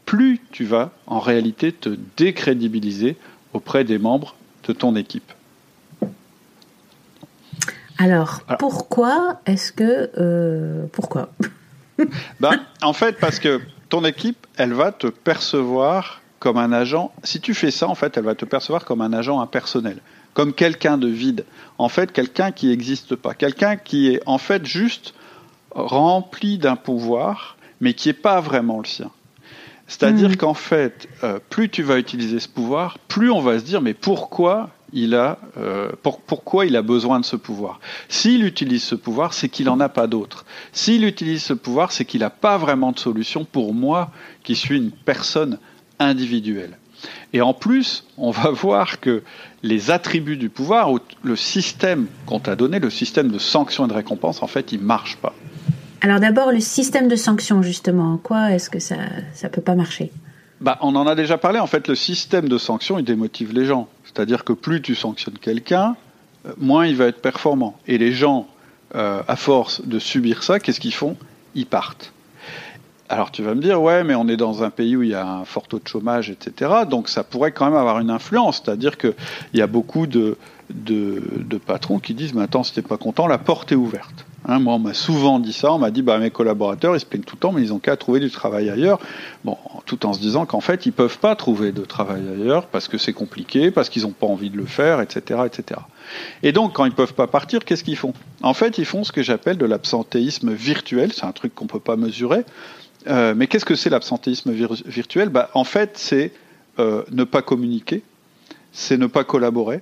[0.05, 3.17] plus tu vas en réalité te décrédibiliser
[3.53, 4.35] auprès des membres
[4.67, 5.31] de ton équipe.
[7.97, 10.09] Alors, pourquoi est-ce que...
[10.17, 11.29] Euh, pourquoi?
[12.39, 17.11] Ben, En fait, parce que ton équipe, elle va te percevoir comme un agent.
[17.23, 19.99] Si tu fais ça, en fait, elle va te percevoir comme un agent impersonnel,
[20.33, 21.45] comme quelqu'un de vide.
[21.77, 25.13] En fait, quelqu'un qui n'existe pas, quelqu'un qui est en fait juste
[25.71, 29.11] rempli d'un pouvoir, mais qui n'est pas vraiment le sien.
[29.87, 30.35] C'est-à-dire hmm.
[30.35, 33.95] qu'en fait, euh, plus tu vas utiliser ce pouvoir, plus on va se dire mais
[33.95, 37.79] pourquoi il a euh, pourquoi il a besoin de ce pouvoir?
[38.07, 40.45] S'il utilise ce pouvoir, c'est qu'il n'en a pas d'autre.
[40.73, 44.11] S'il utilise ce pouvoir, c'est qu'il n'a pas vraiment de solution pour moi
[44.43, 45.57] qui suis une personne
[45.99, 46.77] individuelle.
[47.33, 49.23] Et en plus, on va voir que
[49.63, 50.89] les attributs du pouvoir,
[51.23, 54.79] le système qu'on t'a donné, le système de sanctions et de récompenses, en fait, il
[54.79, 55.33] marche pas.
[56.01, 59.75] Alors d'abord, le système de sanctions, justement, en quoi est-ce que ça ne peut pas
[59.75, 60.11] marcher?
[60.61, 61.59] Bah, on en a déjà parlé.
[61.59, 63.87] En fait, le système de sanctions, il démotive les gens.
[64.05, 65.95] C'est-à-dire que plus tu sanctionnes quelqu'un,
[66.45, 67.77] euh, moins il va être performant.
[67.87, 68.47] Et les gens,
[68.95, 71.15] euh, à force de subir ça, qu'est-ce qu'ils font?
[71.55, 72.11] Ils partent.
[73.09, 75.15] Alors tu vas me dire, ouais, mais on est dans un pays où il y
[75.15, 76.71] a un fort taux de chômage, etc.
[76.87, 78.61] Donc ça pourrait quand même avoir une influence.
[78.63, 79.13] C'est-à-dire qu'il
[79.55, 80.37] y a beaucoup de,
[80.69, 84.25] de, patrons qui disent, mais attends, si t'es pas content, la porte est ouverte.
[84.47, 85.73] Hein, moi, on m'a souvent dit ça.
[85.73, 87.79] On m'a dit, bah, mes collaborateurs, ils se plaignent tout le temps, mais ils ont
[87.79, 88.99] qu'à trouver du travail ailleurs.
[89.43, 92.87] Bon, tout en se disant qu'en fait, ils peuvent pas trouver de travail ailleurs parce
[92.87, 95.81] que c'est compliqué, parce qu'ils n'ont pas envie de le faire, etc., etc.
[96.43, 98.13] Et donc, quand ils peuvent pas partir, qu'est-ce qu'ils font?
[98.41, 101.11] En fait, ils font ce que j'appelle de l'absentéisme virtuel.
[101.13, 102.45] C'est un truc qu'on peut pas mesurer.
[103.07, 105.29] Euh, mais qu'est-ce que c'est l'absentéisme virtuel?
[105.29, 106.31] Bah, En fait, c'est
[106.79, 108.03] euh, ne pas communiquer,
[108.71, 109.81] c'est ne pas collaborer,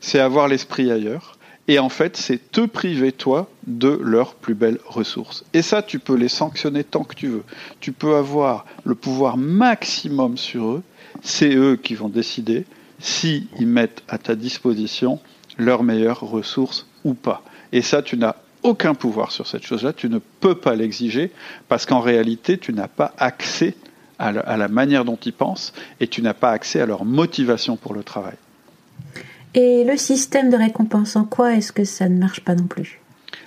[0.00, 1.38] c'est avoir l'esprit ailleurs.
[1.70, 5.44] Et en fait, c'est te priver, toi, de leurs plus belles ressources.
[5.52, 7.44] Et ça, tu peux les sanctionner tant que tu veux.
[7.80, 10.82] Tu peux avoir le pouvoir maximum sur eux.
[11.22, 12.64] C'est eux qui vont décider
[13.00, 15.20] s'ils mettent à ta disposition
[15.58, 17.42] leurs meilleures ressources ou pas.
[17.72, 18.36] Et ça, tu n'as
[18.68, 19.92] aucun pouvoir sur cette chose-là.
[19.92, 21.32] Tu ne peux pas l'exiger
[21.68, 23.74] parce qu'en réalité, tu n'as pas accès
[24.18, 27.94] à la manière dont ils pensent et tu n'as pas accès à leur motivation pour
[27.94, 28.34] le travail.
[29.54, 33.00] Et le système de récompense, en quoi est-ce que ça ne marche pas non plus?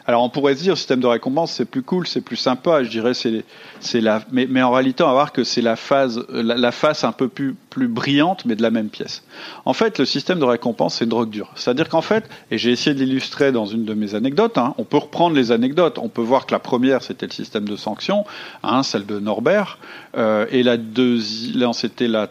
[0.05, 2.83] Alors on pourrait se dire, système de récompense, c'est plus cool, c'est plus sympa.
[2.83, 3.45] Je dirais, c'est,
[3.79, 7.11] c'est la, mais, en réalité, on va voir que c'est la phase, la, face un
[7.11, 9.23] peu plus, plus brillante, mais de la même pièce.
[9.65, 11.51] En fait, le système de récompense, c'est une drogue dure.
[11.55, 14.57] C'est-à-dire qu'en fait, et j'ai essayé de l'illustrer dans une de mes anecdotes.
[14.57, 15.97] Hein, on peut reprendre les anecdotes.
[15.97, 18.25] On peut voir que la première, c'était le système de sanctions,
[18.63, 19.77] hein, celle de Norbert,
[20.17, 22.27] euh, et la deuxième, c'était la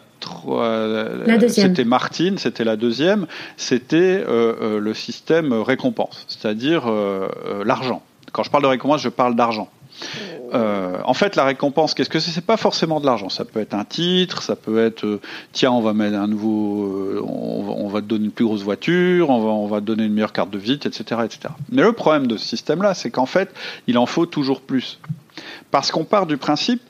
[1.49, 7.27] c'était Martine, c'était la deuxième, c'était euh, euh, le système récompense, c'est-à-dire euh,
[7.65, 8.01] l'argent.
[8.31, 9.69] Quand je parle de récompense, je parle d'argent.
[10.53, 12.31] en fait, la récompense, qu'est-ce que c'est?
[12.31, 13.29] C'est pas forcément de l'argent.
[13.29, 15.19] Ça peut être un titre, ça peut être
[15.51, 19.39] tiens, on va mettre un nouveau, on va, te donner une plus grosse voiture, on
[19.41, 21.53] va, on va te donner une meilleure carte de visite, etc., etc.
[21.69, 23.49] Mais le problème de ce système-là, c'est qu'en fait,
[23.87, 24.99] il en faut toujours plus,
[25.71, 26.81] parce qu'on part du principe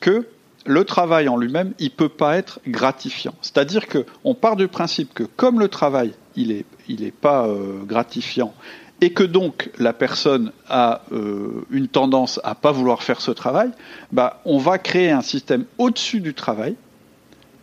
[0.00, 0.26] que
[0.66, 3.34] le travail en lui-même, il peut pas être gratifiant.
[3.42, 7.46] C'est-à-dire que on part du principe que comme le travail, il est, il est pas
[7.46, 8.54] euh, gratifiant,
[9.00, 13.70] et que donc la personne a euh, une tendance à pas vouloir faire ce travail,
[14.12, 16.76] bah, on va créer un système au-dessus du travail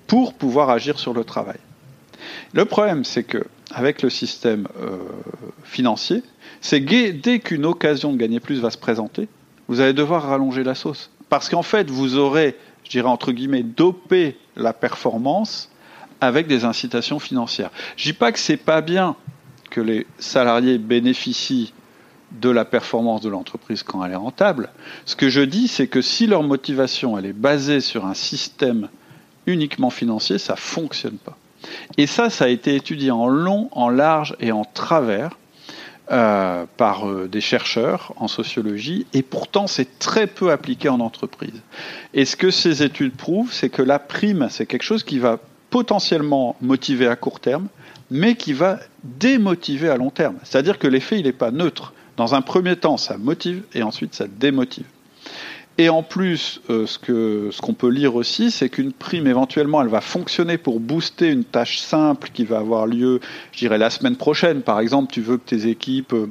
[0.07, 1.59] pour pouvoir agir sur le travail.
[2.53, 4.97] Le problème, c'est que avec le système euh,
[5.63, 6.23] financier,
[6.59, 9.29] c'est dès qu'une occasion de gagner plus va se présenter,
[9.69, 11.09] vous allez devoir rallonger la sauce.
[11.29, 12.57] Parce qu'en fait, vous aurez
[12.89, 15.69] je dirais entre guillemets, doper la performance
[16.21, 17.69] avec des incitations financières.
[17.95, 19.15] Je dis pas que c'est pas bien
[19.69, 21.71] que les salariés bénéficient
[22.31, 24.69] de la performance de l'entreprise quand elle est rentable.
[25.05, 28.89] Ce que je dis, c'est que si leur motivation elle est basée sur un système
[29.45, 31.37] uniquement financier, ça fonctionne pas.
[31.97, 35.37] Et ça, ça a été étudié en long, en large et en travers
[36.11, 41.61] euh, par euh, des chercheurs en sociologie, et pourtant c'est très peu appliqué en entreprise.
[42.13, 45.37] Et ce que ces études prouvent, c'est que la prime, c'est quelque chose qui va
[45.69, 47.67] potentiellement motiver à court terme,
[48.09, 50.37] mais qui va démotiver à long terme.
[50.43, 51.93] C'est-à-dire que l'effet, il n'est pas neutre.
[52.17, 54.85] Dans un premier temps, ça motive, et ensuite ça démotive.
[55.79, 59.81] Et en plus, euh, ce qu'on ce qu'on peut lire aussi, c'est qu'une prime, éventuellement,
[59.81, 63.21] elle va fonctionner pour booster une tâche simple qui va avoir lieu,
[63.53, 64.61] je dirais, la semaine prochaine.
[64.61, 66.29] Par exemple, tu veux que tes équipes euh,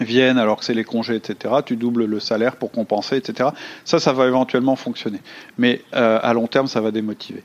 [0.00, 1.54] viennent alors que c'est les congés, etc.
[1.64, 3.50] Tu doubles le salaire pour compenser, etc.
[3.84, 5.20] Ça, ça va éventuellement fonctionner.
[5.58, 7.44] Mais euh, à long terme, ça va démotiver.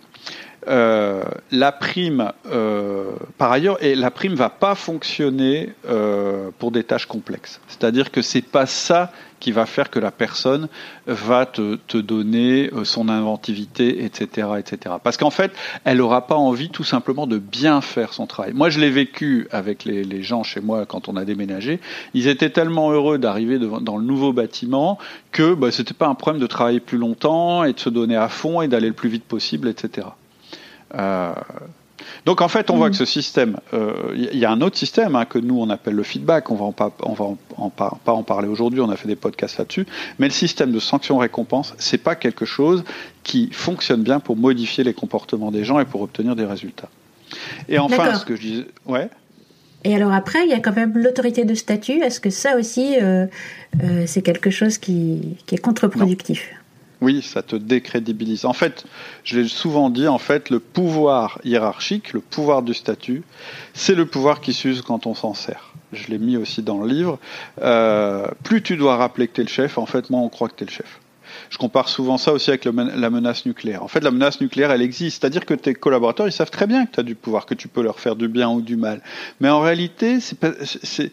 [0.67, 6.83] Euh, la prime, euh, par ailleurs, et la prime va pas fonctionner euh, pour des
[6.83, 7.59] tâches complexes.
[7.67, 10.67] C'est-à-dire que c'est pas ça qui va faire que la personne
[11.07, 14.97] va te, donner son inventivité, etc., etc.
[15.03, 15.51] Parce qu'en fait,
[15.83, 18.53] elle n'aura pas envie tout simplement de bien faire son travail.
[18.53, 21.79] Moi, je l'ai vécu avec les, les, gens chez moi quand on a déménagé.
[22.13, 24.99] Ils étaient tellement heureux d'arriver dans le nouveau bâtiment
[25.31, 28.29] que bah, c'était pas un problème de travailler plus longtemps et de se donner à
[28.29, 30.05] fond et d'aller le plus vite possible, etc.
[30.95, 31.33] Euh,
[32.25, 35.15] donc en fait, on voit que ce système, il euh, y a un autre système
[35.15, 36.51] hein, que nous on appelle le feedback.
[36.51, 37.25] On va en pas, on va
[37.57, 38.81] en, pas en parler aujourd'hui.
[38.81, 39.85] On a fait des podcasts là-dessus.
[40.19, 42.83] Mais le système de sanction-récompense, c'est pas quelque chose
[43.23, 46.89] qui fonctionne bien pour modifier les comportements des gens et pour obtenir des résultats.
[47.69, 49.09] Et enfin, ce que je disais, ouais.
[49.83, 52.03] Et alors après, il y a quand même l'autorité de statut.
[52.03, 53.25] Est-ce que ça aussi, euh,
[54.05, 56.49] c'est quelque chose qui, qui est contre-productif?
[57.01, 58.45] Oui, ça te décrédibilise.
[58.45, 58.85] En fait,
[59.23, 63.23] je l'ai souvent dit, en fait, le pouvoir hiérarchique, le pouvoir du statut,
[63.73, 65.73] c'est le pouvoir qui s'use quand on s'en sert.
[65.93, 67.19] Je l'ai mis aussi dans le livre.
[67.61, 70.47] Euh, plus tu dois rappeler que tu es le chef, en fait, moins on croit
[70.47, 70.99] que tu es le chef.
[71.49, 73.83] je compare souvent ça aussi avec la menace nucléaire.
[73.83, 75.21] En fait, la menace nucléaire, elle existe.
[75.21, 77.67] C'est-à-dire que tes collaborateurs, ils savent très bien que tu as du pouvoir, que tu
[77.67, 79.01] peux leur faire du bien ou du mal.
[79.39, 81.11] Mais en réalité, c'est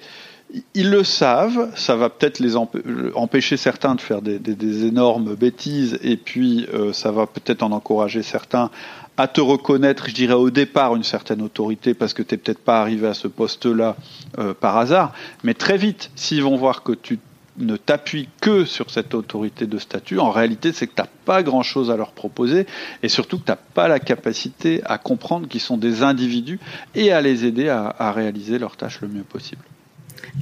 [0.75, 6.17] ils le savent, ça va peut-être les empêcher certains de faire des, énormes bêtises, et
[6.17, 8.71] puis euh, ça va peut-être en encourager certains
[9.17, 12.61] à te reconnaître, je dirais au départ, une certaine autorité, parce que tu n'es peut-être
[12.61, 13.97] pas arrivé à ce poste-là
[14.39, 17.19] euh, par hasard, mais très vite, s'ils vont voir que tu
[17.59, 21.43] ne t'appuies que sur cette autorité de statut, en réalité, c'est que tu n'as pas
[21.43, 22.67] grand-chose à leur proposer
[23.03, 26.61] et surtout que tu n'as pas la capacité à comprendre qu'ils sont des individus
[26.95, 29.63] et à les aider à, réaliser leurs tâches le mieux possible.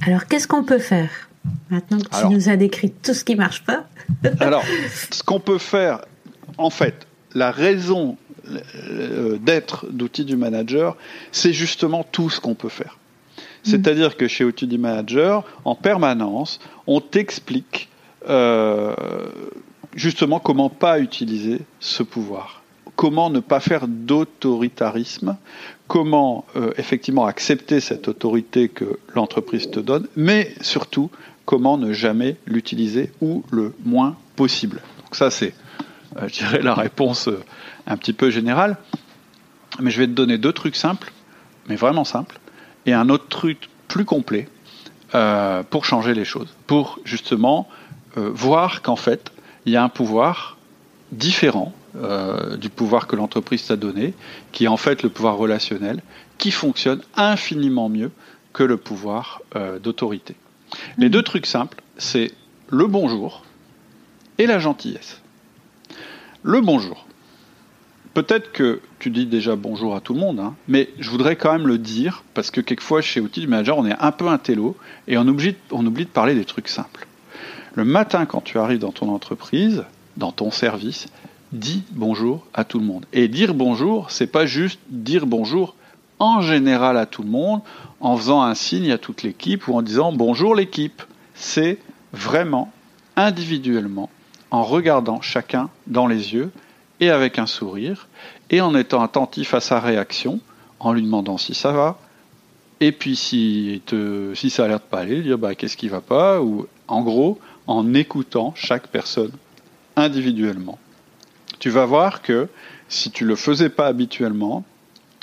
[0.05, 1.09] Alors, qu'est-ce qu'on peut faire
[1.69, 3.85] maintenant que tu nous as décrit tout ce qui marche pas
[4.39, 4.63] Alors,
[5.11, 6.01] ce qu'on peut faire,
[6.57, 8.17] en fait, la raison
[8.49, 10.95] euh, d'être d'outils du manager,
[11.31, 12.97] c'est justement tout ce qu'on peut faire.
[13.63, 17.89] C'est-à-dire que chez Outils Manager, en permanence, on t'explique
[18.29, 18.95] euh,
[19.93, 22.61] justement comment pas utiliser ce pouvoir,
[22.95, 25.35] comment ne pas faire d'autoritarisme,
[25.87, 31.09] comment euh, effectivement accepter cette autorité que l'entreprise te donne, mais surtout
[31.45, 34.81] comment ne jamais l'utiliser ou le moins possible.
[35.03, 35.53] Donc ça c'est,
[36.17, 37.29] euh, je dirais, la réponse
[37.85, 38.77] un petit peu générale.
[39.79, 41.11] Mais je vais te donner deux trucs simples,
[41.67, 42.39] mais vraiment simples
[42.87, 44.47] et un autre truc plus complet
[45.13, 47.67] euh, pour changer les choses, pour justement
[48.17, 49.31] euh, voir qu'en fait,
[49.65, 50.57] il y a un pouvoir
[51.11, 54.13] différent euh, du pouvoir que l'entreprise t'a donné,
[54.51, 56.01] qui est en fait le pouvoir relationnel,
[56.37, 58.11] qui fonctionne infiniment mieux
[58.53, 59.41] que le pouvoir
[59.83, 60.35] d'autorité.
[60.97, 61.11] Les mmh.
[61.11, 62.31] deux trucs simples, c'est
[62.69, 63.43] le bonjour
[64.39, 65.21] et la gentillesse.
[66.43, 67.07] Le bonjour
[68.17, 71.51] peut-être que tu dis déjà bonjour à tout le monde, hein, mais je voudrais quand
[71.51, 74.39] même le dire, parce que quelquefois chez Outils du Manager, on est un peu un
[74.39, 74.75] télo
[75.07, 77.05] et on oublie, on oublie de parler des trucs simples.
[77.75, 79.83] Le matin, quand tu arrives dans ton entreprise,
[80.15, 81.05] dans ton service,
[81.51, 83.05] dis bonjour à tout le monde.
[83.13, 85.75] Et dire bonjour, c'est pas juste dire bonjour
[86.19, 87.61] en général à tout le monde,
[87.99, 91.03] en faisant un signe à toute l'équipe ou en disant bonjour l'équipe.
[91.35, 91.77] C'est
[92.13, 92.71] vraiment
[93.15, 94.09] individuellement,
[94.51, 96.51] en regardant chacun dans les yeux
[96.99, 98.07] et avec un sourire,
[98.49, 100.39] et en étant attentif à sa réaction,
[100.79, 101.99] en lui demandant si ça va,
[102.79, 103.81] et puis si,
[104.33, 107.01] si ça a l'air de pas aller, dire bah, qu'est-ce qui va pas, ou en
[107.01, 109.31] gros, en écoutant chaque personne
[109.95, 110.79] individuellement.
[111.59, 112.47] Tu vas voir que
[112.89, 114.63] si tu le faisais pas habituellement,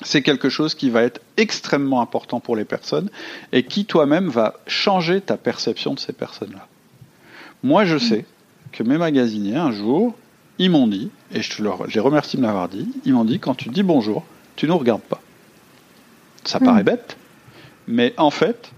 [0.03, 3.09] c'est quelque chose qui va être extrêmement important pour les personnes
[3.53, 6.66] et qui toi-même va changer ta perception de ces personnes-là.
[7.62, 8.27] Moi, je sais
[8.73, 10.14] que mes magasiniers, un jour,
[10.59, 13.55] ils m'ont dit, et je, leur, les remercie de m'avoir dit, ils m'ont dit quand
[13.55, 14.25] tu dis bonjour,
[14.57, 15.20] tu ne nous regardes pas.
[16.44, 16.87] Ça paraît hmm.
[16.87, 17.16] bête,
[17.87, 18.73] mais en fait,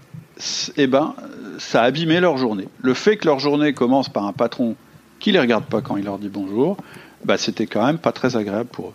[0.77, 1.15] eh ben,
[1.57, 2.67] ça a abîmé leur journée.
[2.81, 4.75] Le fait que leur journée commence par un patron
[5.19, 6.77] qui les regarde pas quand il leur dit bonjour,
[7.25, 8.93] bah, c'était quand même pas très agréable pour eux.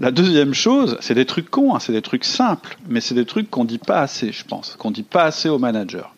[0.00, 3.26] La deuxième chose, c'est des trucs cons, hein, c'est des trucs simples, mais c'est des
[3.26, 6.08] trucs qu'on dit pas assez, je pense, qu'on dit pas assez aux managers.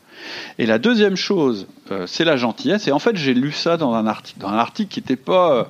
[0.58, 2.86] Et la deuxième chose, euh, c'est la gentillesse.
[2.86, 5.52] Et en fait, j'ai lu ça dans un article, dans un article qui n'était pas,
[5.52, 5.64] euh,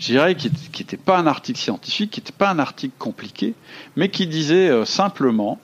[0.00, 3.54] je qui n'était pas un article scientifique, qui n'était pas un article compliqué,
[3.96, 5.60] mais qui disait euh, simplement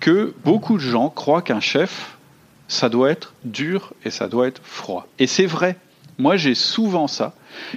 [0.00, 2.18] que beaucoup de gens croient qu'un chef,
[2.66, 5.06] ça doit être dur et ça doit être froid.
[5.18, 5.76] Et c'est vrai.
[6.18, 7.34] Moi, j'ai souvent ça.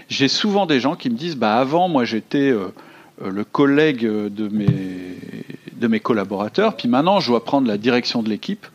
[0.10, 2.54] J'ai souvent des gens qui me disent, bah avant, moi, j'étais
[3.22, 4.48] le collègue de
[5.88, 8.66] mes, collaborateurs, puis maintenant, je dois prendre la direction de l'équipe.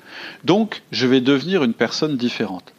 [0.44, 2.72] Donc, je vais devenir une personne différente.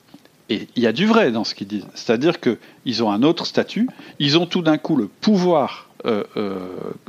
[0.50, 1.88] Et il y a du vrai dans ce qu'ils disent.
[1.94, 6.58] C'est-à-dire qu'ils ont un autre statut, ils ont tout d'un coup le pouvoir euh, euh,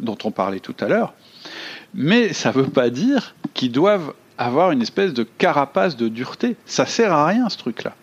[0.03, 1.15] dont on parlait tout à l'heure,
[1.95, 6.57] mais ça ne veut pas dire qu'ils doivent avoir une espèce de carapace de dureté.
[6.67, 7.95] Ça sert à rien ce truc-là.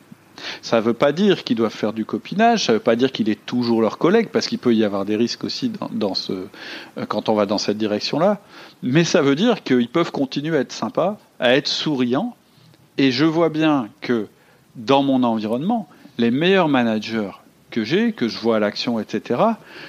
[0.61, 3.11] Ça ne veut pas dire qu'ils doivent faire du copinage, ça ne veut pas dire
[3.11, 5.71] qu'il est toujours leur collègue, parce qu'il peut y avoir des risques aussi
[6.29, 6.45] euh,
[7.07, 8.39] quand on va dans cette direction-là.
[8.83, 12.35] Mais ça veut dire qu'ils peuvent continuer à être sympas, à être souriants.
[12.97, 14.27] Et je vois bien que
[14.75, 17.31] dans mon environnement, les meilleurs managers
[17.69, 19.41] que j'ai, que je vois à l'action, etc.,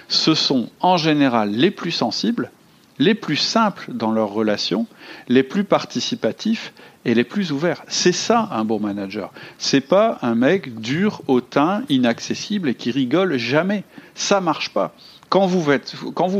[0.09, 2.51] ce sont en général les plus sensibles,
[2.99, 4.87] les plus simples dans leurs relations,
[5.29, 6.73] les plus participatifs
[7.05, 7.83] et les plus ouverts.
[7.89, 9.33] C'est ça un bon manager.
[9.59, 13.85] C'est pas un mec dur, hautain, inaccessible et qui rigole jamais.
[14.15, 14.95] Ça marche pas.
[15.29, 15.63] Quand vous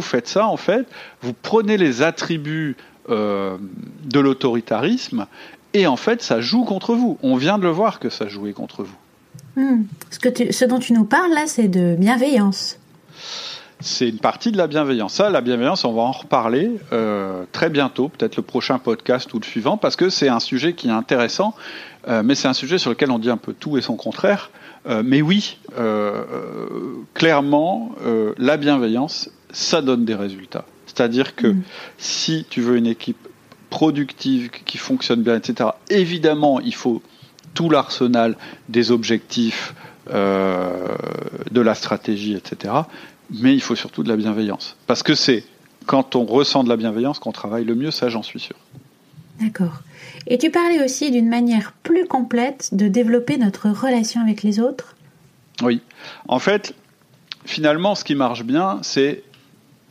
[0.01, 0.87] faites, ça, en fait,
[1.21, 2.77] vous prenez les attributs
[3.11, 3.59] euh,
[4.05, 5.27] de l'autoritarisme
[5.75, 7.18] et en fait, ça joue contre vous.
[7.23, 8.97] On vient de le voir que ça jouait contre vous.
[9.57, 9.85] Hmm.
[10.11, 12.79] Ce, ce dont tu nous parles là, c'est de bienveillance.
[13.81, 15.14] C'est une partie de la bienveillance.
[15.14, 19.38] Ça, la bienveillance, on va en reparler euh, très bientôt, peut-être le prochain podcast ou
[19.38, 21.55] le suivant, parce que c'est un sujet qui est intéressant,
[22.09, 24.51] euh, mais c'est un sujet sur lequel on dit un peu tout et son contraire.
[24.88, 25.59] Euh, mais oui,
[27.14, 27.93] clairement,
[28.38, 30.64] la bienveillance, ça donne des résultats.
[30.87, 31.62] C'est-à-dire que mm.
[31.99, 33.29] si tu veux une équipe
[33.71, 37.03] productive, qui fonctionne bien, etc., évidemment, il faut
[37.55, 38.37] tout l'arsenal
[38.69, 39.75] des objectifs,
[40.11, 42.73] de la stratégie, etc
[43.31, 44.77] mais il faut surtout de la bienveillance.
[44.87, 45.45] Parce que c'est
[45.87, 48.57] quand on ressent de la bienveillance qu'on travaille le mieux, ça j'en suis sûr.
[49.41, 49.83] D'accord.
[50.27, 54.97] Et tu parlais aussi d'une manière plus complète de développer notre relation avec les autres?
[55.62, 55.81] Oui.
[56.27, 56.75] En fait,
[57.45, 59.23] finalement, ce qui marche bien, c'est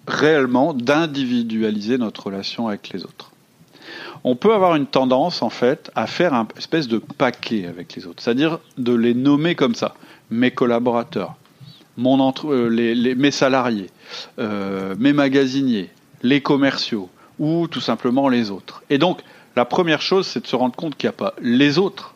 [0.08, 3.32] réellement d'individualiser notre relation avec les autres.
[4.24, 8.06] On peut avoir une tendance, en fait, à faire un espèce de paquet avec les
[8.06, 9.96] autres, c'est-à-dire de les nommer comme ça.
[10.30, 11.36] Mes collaborateurs,
[12.00, 13.90] euh, mes salariés,
[14.40, 15.90] euh, mes magasiniers,
[16.22, 18.84] les commerciaux ou tout simplement les autres.
[18.90, 19.22] Et donc,
[19.56, 22.14] la première chose, c'est de se rendre compte qu'il n'y a pas les autres,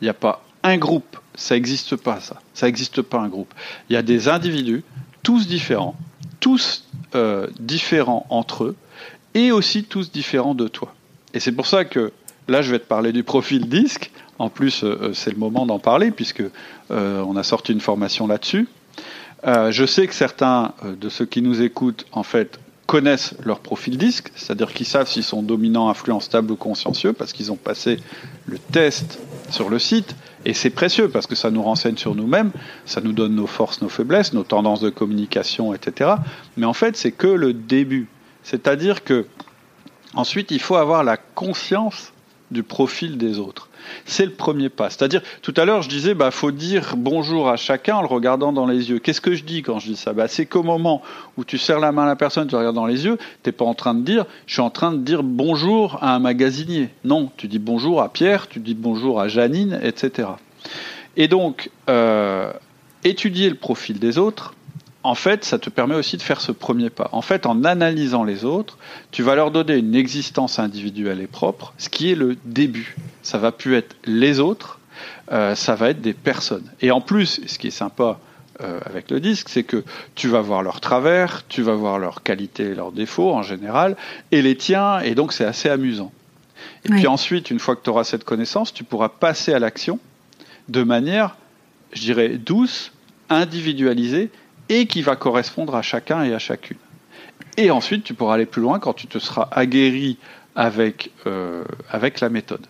[0.00, 3.52] il n'y a pas un groupe, ça n'existe pas ça, ça n'existe pas un groupe.
[3.88, 4.84] Il y a des individus,
[5.22, 5.96] tous différents,
[6.40, 8.76] tous euh, différents entre eux,
[9.34, 10.94] et aussi tous différents de toi.
[11.32, 12.12] Et c'est pour ça que
[12.48, 14.10] là, je vais te parler du profil disque.
[14.38, 16.42] En plus, c'est le moment d'en parler puisque
[16.90, 18.68] on a sorti une formation là-dessus.
[19.46, 23.60] Euh, je sais que certains euh, de ceux qui nous écoutent, en fait, connaissent leur
[23.60, 27.56] profil disque, c'est-à-dire qu'ils savent s'ils sont dominants, influents, stables ou consciencieux, parce qu'ils ont
[27.56, 27.98] passé
[28.46, 29.18] le test
[29.50, 32.50] sur le site, et c'est précieux parce que ça nous renseigne sur nous-mêmes,
[32.84, 36.10] ça nous donne nos forces, nos faiblesses, nos tendances de communication, etc.
[36.56, 38.08] Mais en fait, c'est que le début.
[38.42, 39.26] C'est-à-dire que
[40.14, 42.12] ensuite, il faut avoir la conscience
[42.50, 43.68] du profil des autres.
[44.04, 44.90] C'est le premier pas.
[44.90, 48.52] C'est-à-dire, tout à l'heure, je disais, bah, faut dire bonjour à chacun en le regardant
[48.52, 48.98] dans les yeux.
[48.98, 50.12] Qu'est-ce que je dis quand je dis ça?
[50.12, 51.02] Bah, C'est qu'au moment
[51.36, 53.64] où tu serres la main à la personne, tu regardes dans les yeux, t'es pas
[53.64, 56.88] en train de dire, je suis en train de dire bonjour à un magasinier.
[57.04, 60.28] Non, tu dis bonjour à Pierre, tu dis bonjour à Janine, etc.
[61.16, 62.52] Et donc, euh,
[63.04, 64.54] étudier le profil des autres,
[65.04, 67.08] en fait, ça te permet aussi de faire ce premier pas.
[67.12, 68.78] En fait, en analysant les autres,
[69.10, 72.96] tu vas leur donner une existence individuelle et propre, ce qui est le début.
[73.22, 74.78] Ça va plus être les autres,
[75.32, 76.66] euh, ça va être des personnes.
[76.80, 78.20] Et en plus, ce qui est sympa
[78.60, 79.82] euh, avec le disque, c'est que
[80.14, 83.96] tu vas voir leurs travers, tu vas voir leurs qualités et leurs défauts en général,
[84.30, 86.12] et les tiens, et donc c'est assez amusant.
[86.84, 89.98] Et puis ensuite, une fois que tu auras cette connaissance, tu pourras passer à l'action
[90.68, 91.36] de manière,
[91.92, 92.92] je dirais, douce,
[93.28, 94.30] individualisée,
[94.68, 96.78] et qui va correspondre à chacun et à chacune.
[97.56, 100.18] Et ensuite, tu pourras aller plus loin quand tu te seras aguerri
[100.54, 102.66] avec, euh, avec la méthode.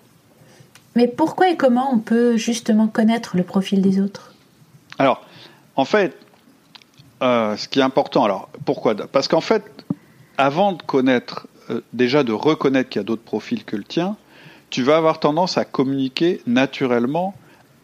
[0.96, 4.34] Mais pourquoi et comment on peut justement connaître le profil des autres?
[4.98, 5.24] Alors,
[5.76, 6.16] en fait,
[7.22, 9.64] euh, ce qui est important, alors pourquoi Parce qu'en fait,
[10.36, 14.16] avant de connaître, euh, déjà de reconnaître qu'il y a d'autres profils que le tien,
[14.70, 17.34] tu vas avoir tendance à communiquer naturellement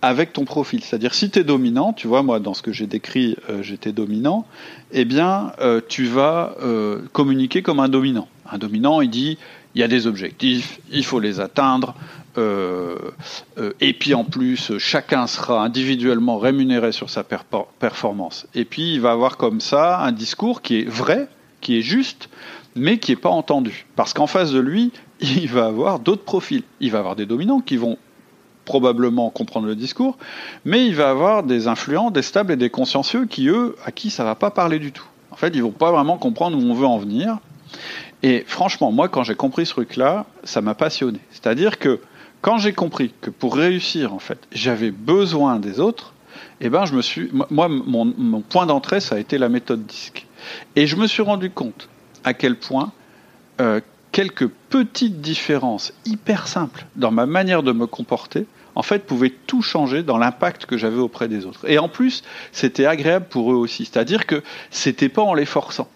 [0.03, 0.83] avec ton profil.
[0.83, 3.93] C'est-à-dire, si tu es dominant, tu vois, moi, dans ce que j'ai décrit, euh, j'étais
[3.93, 4.47] dominant,
[4.93, 8.29] eh bien, euh, tu vas euh, communiquer comme un dominant.
[8.51, 9.39] Un dominant, il dit,
[9.75, 11.95] il y a des objectifs, il faut les atteindre,
[13.81, 18.47] et puis en plus, chacun sera individuellement rémunéré sur sa performance.
[18.55, 21.27] Et puis, il va avoir comme ça un discours qui est vrai,
[21.61, 22.29] qui est juste,
[22.77, 23.87] mais qui n'est pas entendu.
[23.97, 26.63] Parce qu'en face de lui, il va avoir d'autres profils.
[26.81, 27.99] Il va avoir des dominants qui vont
[28.69, 30.19] probablement comprendre le discours,
[30.67, 34.11] mais il va avoir des influents, des stables et des consciencieux qui, eux, à qui
[34.11, 35.07] ça va pas parler du tout.
[35.31, 37.39] En fait, ils vont pas vraiment comprendre où on veut en venir.
[38.23, 41.19] Et franchement, moi, quand j'ai compris ce truc-là, ça m'a passionné.
[41.31, 42.01] C'est-à-dire que
[42.43, 46.13] quand j'ai compris que pour réussir, en fait, j'avais besoin des autres,
[46.61, 50.27] eh ben, je me suis, moi, mon, point d'entrée, ça a été la méthode disque.
[50.77, 51.89] Et je me suis rendu compte
[52.23, 52.93] à quel point
[53.63, 53.81] euh,
[54.13, 58.47] quelques petites différences hyper simples dans ma manière de me comporter
[58.79, 61.69] en fait, pouvaient tout changer dans l'impact que j'avais auprès des autres.
[61.69, 63.85] Et en plus, c'était agréable pour eux aussi.
[63.85, 65.89] C'est-à-dire que c'était pas en les forçant.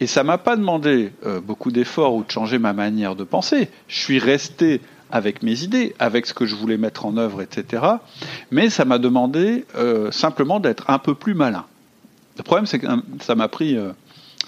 [0.00, 3.68] Et ça m'a pas demandé euh, beaucoup d'efforts ou de changer ma manière de penser.
[3.86, 4.80] Je suis resté
[5.12, 7.84] avec mes idées, avec ce que je voulais mettre en œuvre, etc.
[8.50, 11.64] Mais ça m'a demandé euh, simplement d'être un peu plus malin.
[12.38, 13.78] Le problème, c'est que euh, ça m'a pris,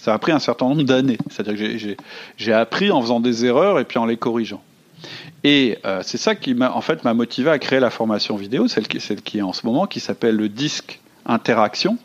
[0.01, 1.19] ça a pris un certain nombre d'années.
[1.31, 1.97] C'est-à-dire que
[2.38, 4.64] j'ai appris en faisant des erreurs et puis en les corrigeant.
[5.44, 8.66] Et euh, c'est ça qui m'a en fait m'a motivé à créer la formation vidéo,
[8.68, 11.99] celle qui, est en ce moment, qui s'appelle le disque interaction,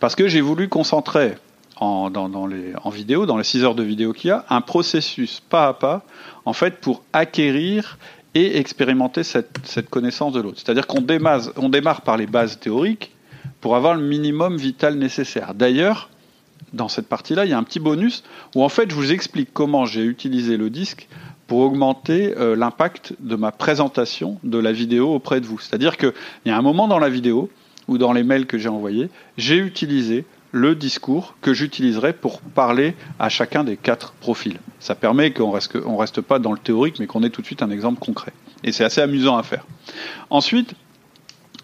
[0.00, 1.34] parce que j'ai voulu concentrer
[1.76, 4.60] en, dans, les, en vidéo, dans les 6 heures de vidéo qu'il y a, un
[4.60, 6.04] processus pas à pas,
[6.44, 7.98] en fait, pour acquérir
[8.34, 10.58] et expérimenter cette, cette connaissance de l'autre.
[10.64, 11.04] C'est-à-dire qu'on
[11.56, 13.12] on démarre par les bases théoriques
[13.60, 15.54] pour avoir le minimum vital nécessaire.
[15.54, 16.08] D'ailleurs,
[16.72, 18.22] dans cette partie-là, il y a un petit bonus
[18.54, 21.08] où en fait je vous explique comment j'ai utilisé le disque
[21.52, 25.58] pour augmenter euh, l'impact de ma présentation de la vidéo auprès de vous.
[25.58, 26.14] C'est-à-dire qu'il
[26.46, 27.50] y a un moment dans la vidéo
[27.88, 32.94] ou dans les mails que j'ai envoyés, j'ai utilisé le discours que j'utiliserai pour parler
[33.18, 34.60] à chacun des quatre profils.
[34.80, 37.62] Ça permet qu'on reste, reste pas dans le théorique, mais qu'on ait tout de suite
[37.62, 38.32] un exemple concret.
[38.64, 39.66] Et c'est assez amusant à faire.
[40.30, 40.74] Ensuite,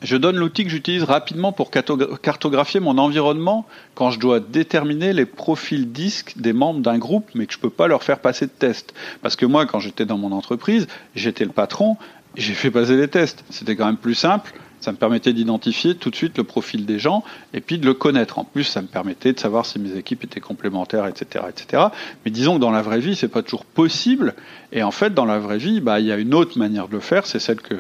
[0.03, 5.27] je donne l'outil que j'utilise rapidement pour cartographier mon environnement quand je dois déterminer les
[5.27, 8.47] profils disques des membres d'un groupe, mais que je ne peux pas leur faire passer
[8.47, 8.95] de tests.
[9.23, 11.97] Parce que moi, quand j'étais dans mon entreprise, j'étais le patron,
[12.37, 13.45] j'ai fait passer des tests.
[13.51, 16.99] C'était quand même plus simple ça me permettait d'identifier tout de suite le profil des
[16.99, 18.39] gens et puis de le connaître.
[18.39, 21.85] En plus, ça me permettait de savoir si mes équipes étaient complémentaires, etc., etc.
[22.25, 24.35] Mais disons que dans la vraie vie, c'est pas toujours possible.
[24.73, 26.93] Et en fait, dans la vraie vie, bah, il y a une autre manière de
[26.93, 27.27] le faire.
[27.27, 27.75] C'est celle que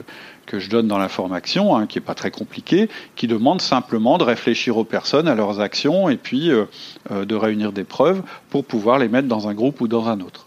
[0.48, 4.16] que je donne dans la formation, hein, qui est pas très compliquée, qui demande simplement
[4.16, 6.64] de réfléchir aux personnes, à leurs actions, et puis euh,
[7.10, 10.20] euh, de réunir des preuves pour pouvoir les mettre dans un groupe ou dans un
[10.20, 10.46] autre.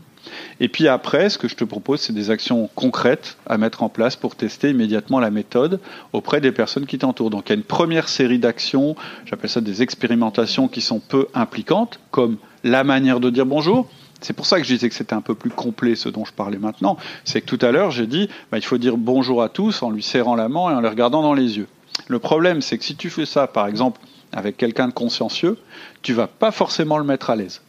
[0.60, 3.90] Et puis après, ce que je te propose, c'est des actions concrètes à mettre en
[3.90, 5.80] place pour tester immédiatement la méthode
[6.14, 7.30] auprès des personnes qui t'entourent.
[7.30, 8.96] Donc il y a une première série d'actions,
[9.26, 13.88] j'appelle ça des expérimentations qui sont peu impliquantes, comme la manière de dire bonjour.
[14.22, 16.32] C'est pour ça que je disais que c'était un peu plus complet ce dont je
[16.32, 16.98] parlais maintenant.
[17.26, 19.90] C'est que tout à l'heure, j'ai dit, bah, il faut dire bonjour à tous en
[19.90, 21.68] lui serrant la main et en les regardant dans les yeux.
[22.08, 24.00] Le problème, c'est que si tu fais ça, par exemple,
[24.32, 25.58] avec quelqu'un de consciencieux,
[26.02, 27.62] tu vas pas forcément le mettre à l'aise.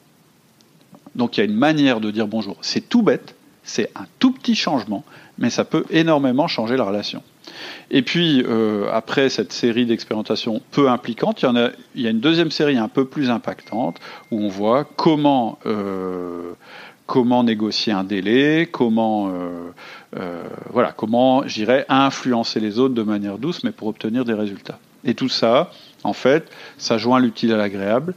[1.14, 2.57] Donc il y a une manière de dire bonjour.
[2.61, 3.34] C'est tout bête,
[3.64, 5.05] c'est un tout petit changement,
[5.38, 7.22] mais ça peut énormément changer la relation.
[7.90, 12.78] Et puis, euh, après cette série d'expérimentations peu impliquantes, il y, a, une deuxième série
[12.78, 13.98] un peu plus impactante,
[14.30, 16.53] où on voit comment, euh,
[17.44, 19.30] négocier un délai, comment,
[20.16, 24.78] euh, voilà, comment, j'irais, influencer les autres de manière douce, mais pour obtenir des résultats.
[25.05, 25.70] Et tout ça,
[26.05, 28.14] en fait, ça joint l'utile à l'agréable,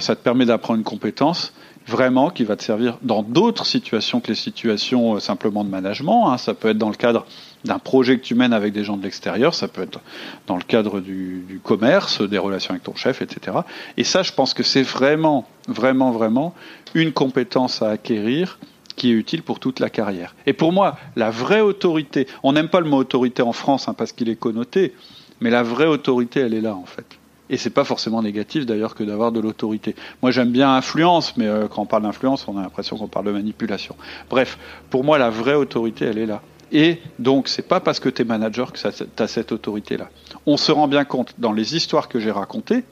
[0.00, 1.52] ça te permet d'apprendre une compétence,
[1.86, 6.28] vraiment qui va te servir dans d'autres situations que les situations simplement de management.
[6.28, 6.38] Hein.
[6.38, 7.26] Ça peut être dans le cadre
[7.64, 10.00] d'un projet que tu mènes avec des gens de l'extérieur, ça peut être
[10.46, 13.58] dans le cadre du, commerce, des relations avec ton chef, etc.
[13.96, 16.54] Et ça, je pense que c'est vraiment, vraiment, vraiment
[16.94, 18.58] une compétence à acquérir
[18.96, 20.34] qui est utile pour toute la carrière.
[20.46, 23.94] Et pour moi, la vraie autorité, on n'aime pas le mot autorité en France hein,
[23.94, 24.94] parce qu'il est connoté,
[25.40, 27.06] mais la vraie autorité, elle est là en fait.
[27.50, 29.94] Et c'est pas forcément négatif d'ailleurs que d'avoir de l'autorité.
[30.22, 33.26] Moi j'aime bien influence, mais euh, quand on parle d'influence, on a l'impression qu'on parle
[33.26, 33.96] de manipulation.
[34.30, 34.58] Bref,
[34.88, 36.40] pour moi la vraie autorité, elle est là.
[36.72, 40.08] Et donc c'est pas parce que tu es manager que tu as cette autorité-là.
[40.46, 42.84] On se rend bien compte dans les histoires que j'ai racontées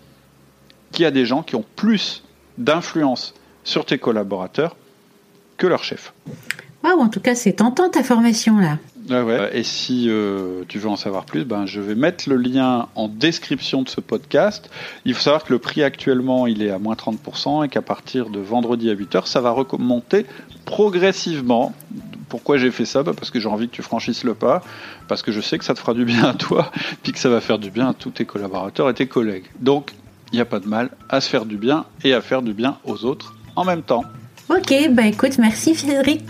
[0.92, 2.22] qu'il y a des gens qui ont plus
[2.58, 4.76] d'influence sur tes collaborateurs
[5.56, 6.12] que leur chef.
[6.82, 8.78] Waouh, en tout cas, c'est tentant ta formation là.
[9.52, 13.08] Et si euh, tu veux en savoir plus, ben, je vais mettre le lien en
[13.08, 14.70] description de ce podcast.
[15.04, 18.30] Il faut savoir que le prix actuellement, il est à moins 30% et qu'à partir
[18.30, 20.26] de vendredi à 8h, ça va remonter
[20.64, 21.72] progressivement.
[22.30, 24.62] Pourquoi j'ai fait ça ben, Parce que j'ai envie que tu franchisses le pas,
[25.08, 26.70] parce que je sais que ça te fera du bien à toi,
[27.02, 29.44] puis que ça va faire du bien à tous tes collaborateurs et tes collègues.
[29.58, 29.92] Donc,
[30.32, 32.54] il n'y a pas de mal à se faire du bien et à faire du
[32.54, 34.04] bien aux autres en même temps.
[34.48, 36.22] Ok, bah écoute, merci Frédéric.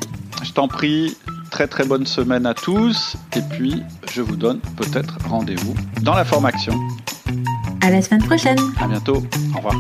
[0.43, 1.17] Je t'en prie,
[1.51, 3.83] très très bonne semaine à tous et puis
[4.13, 6.75] je vous donne peut-être rendez-vous dans la formation.
[7.83, 8.59] À la semaine prochaine.
[8.79, 9.23] À bientôt.
[9.55, 9.75] Au revoir.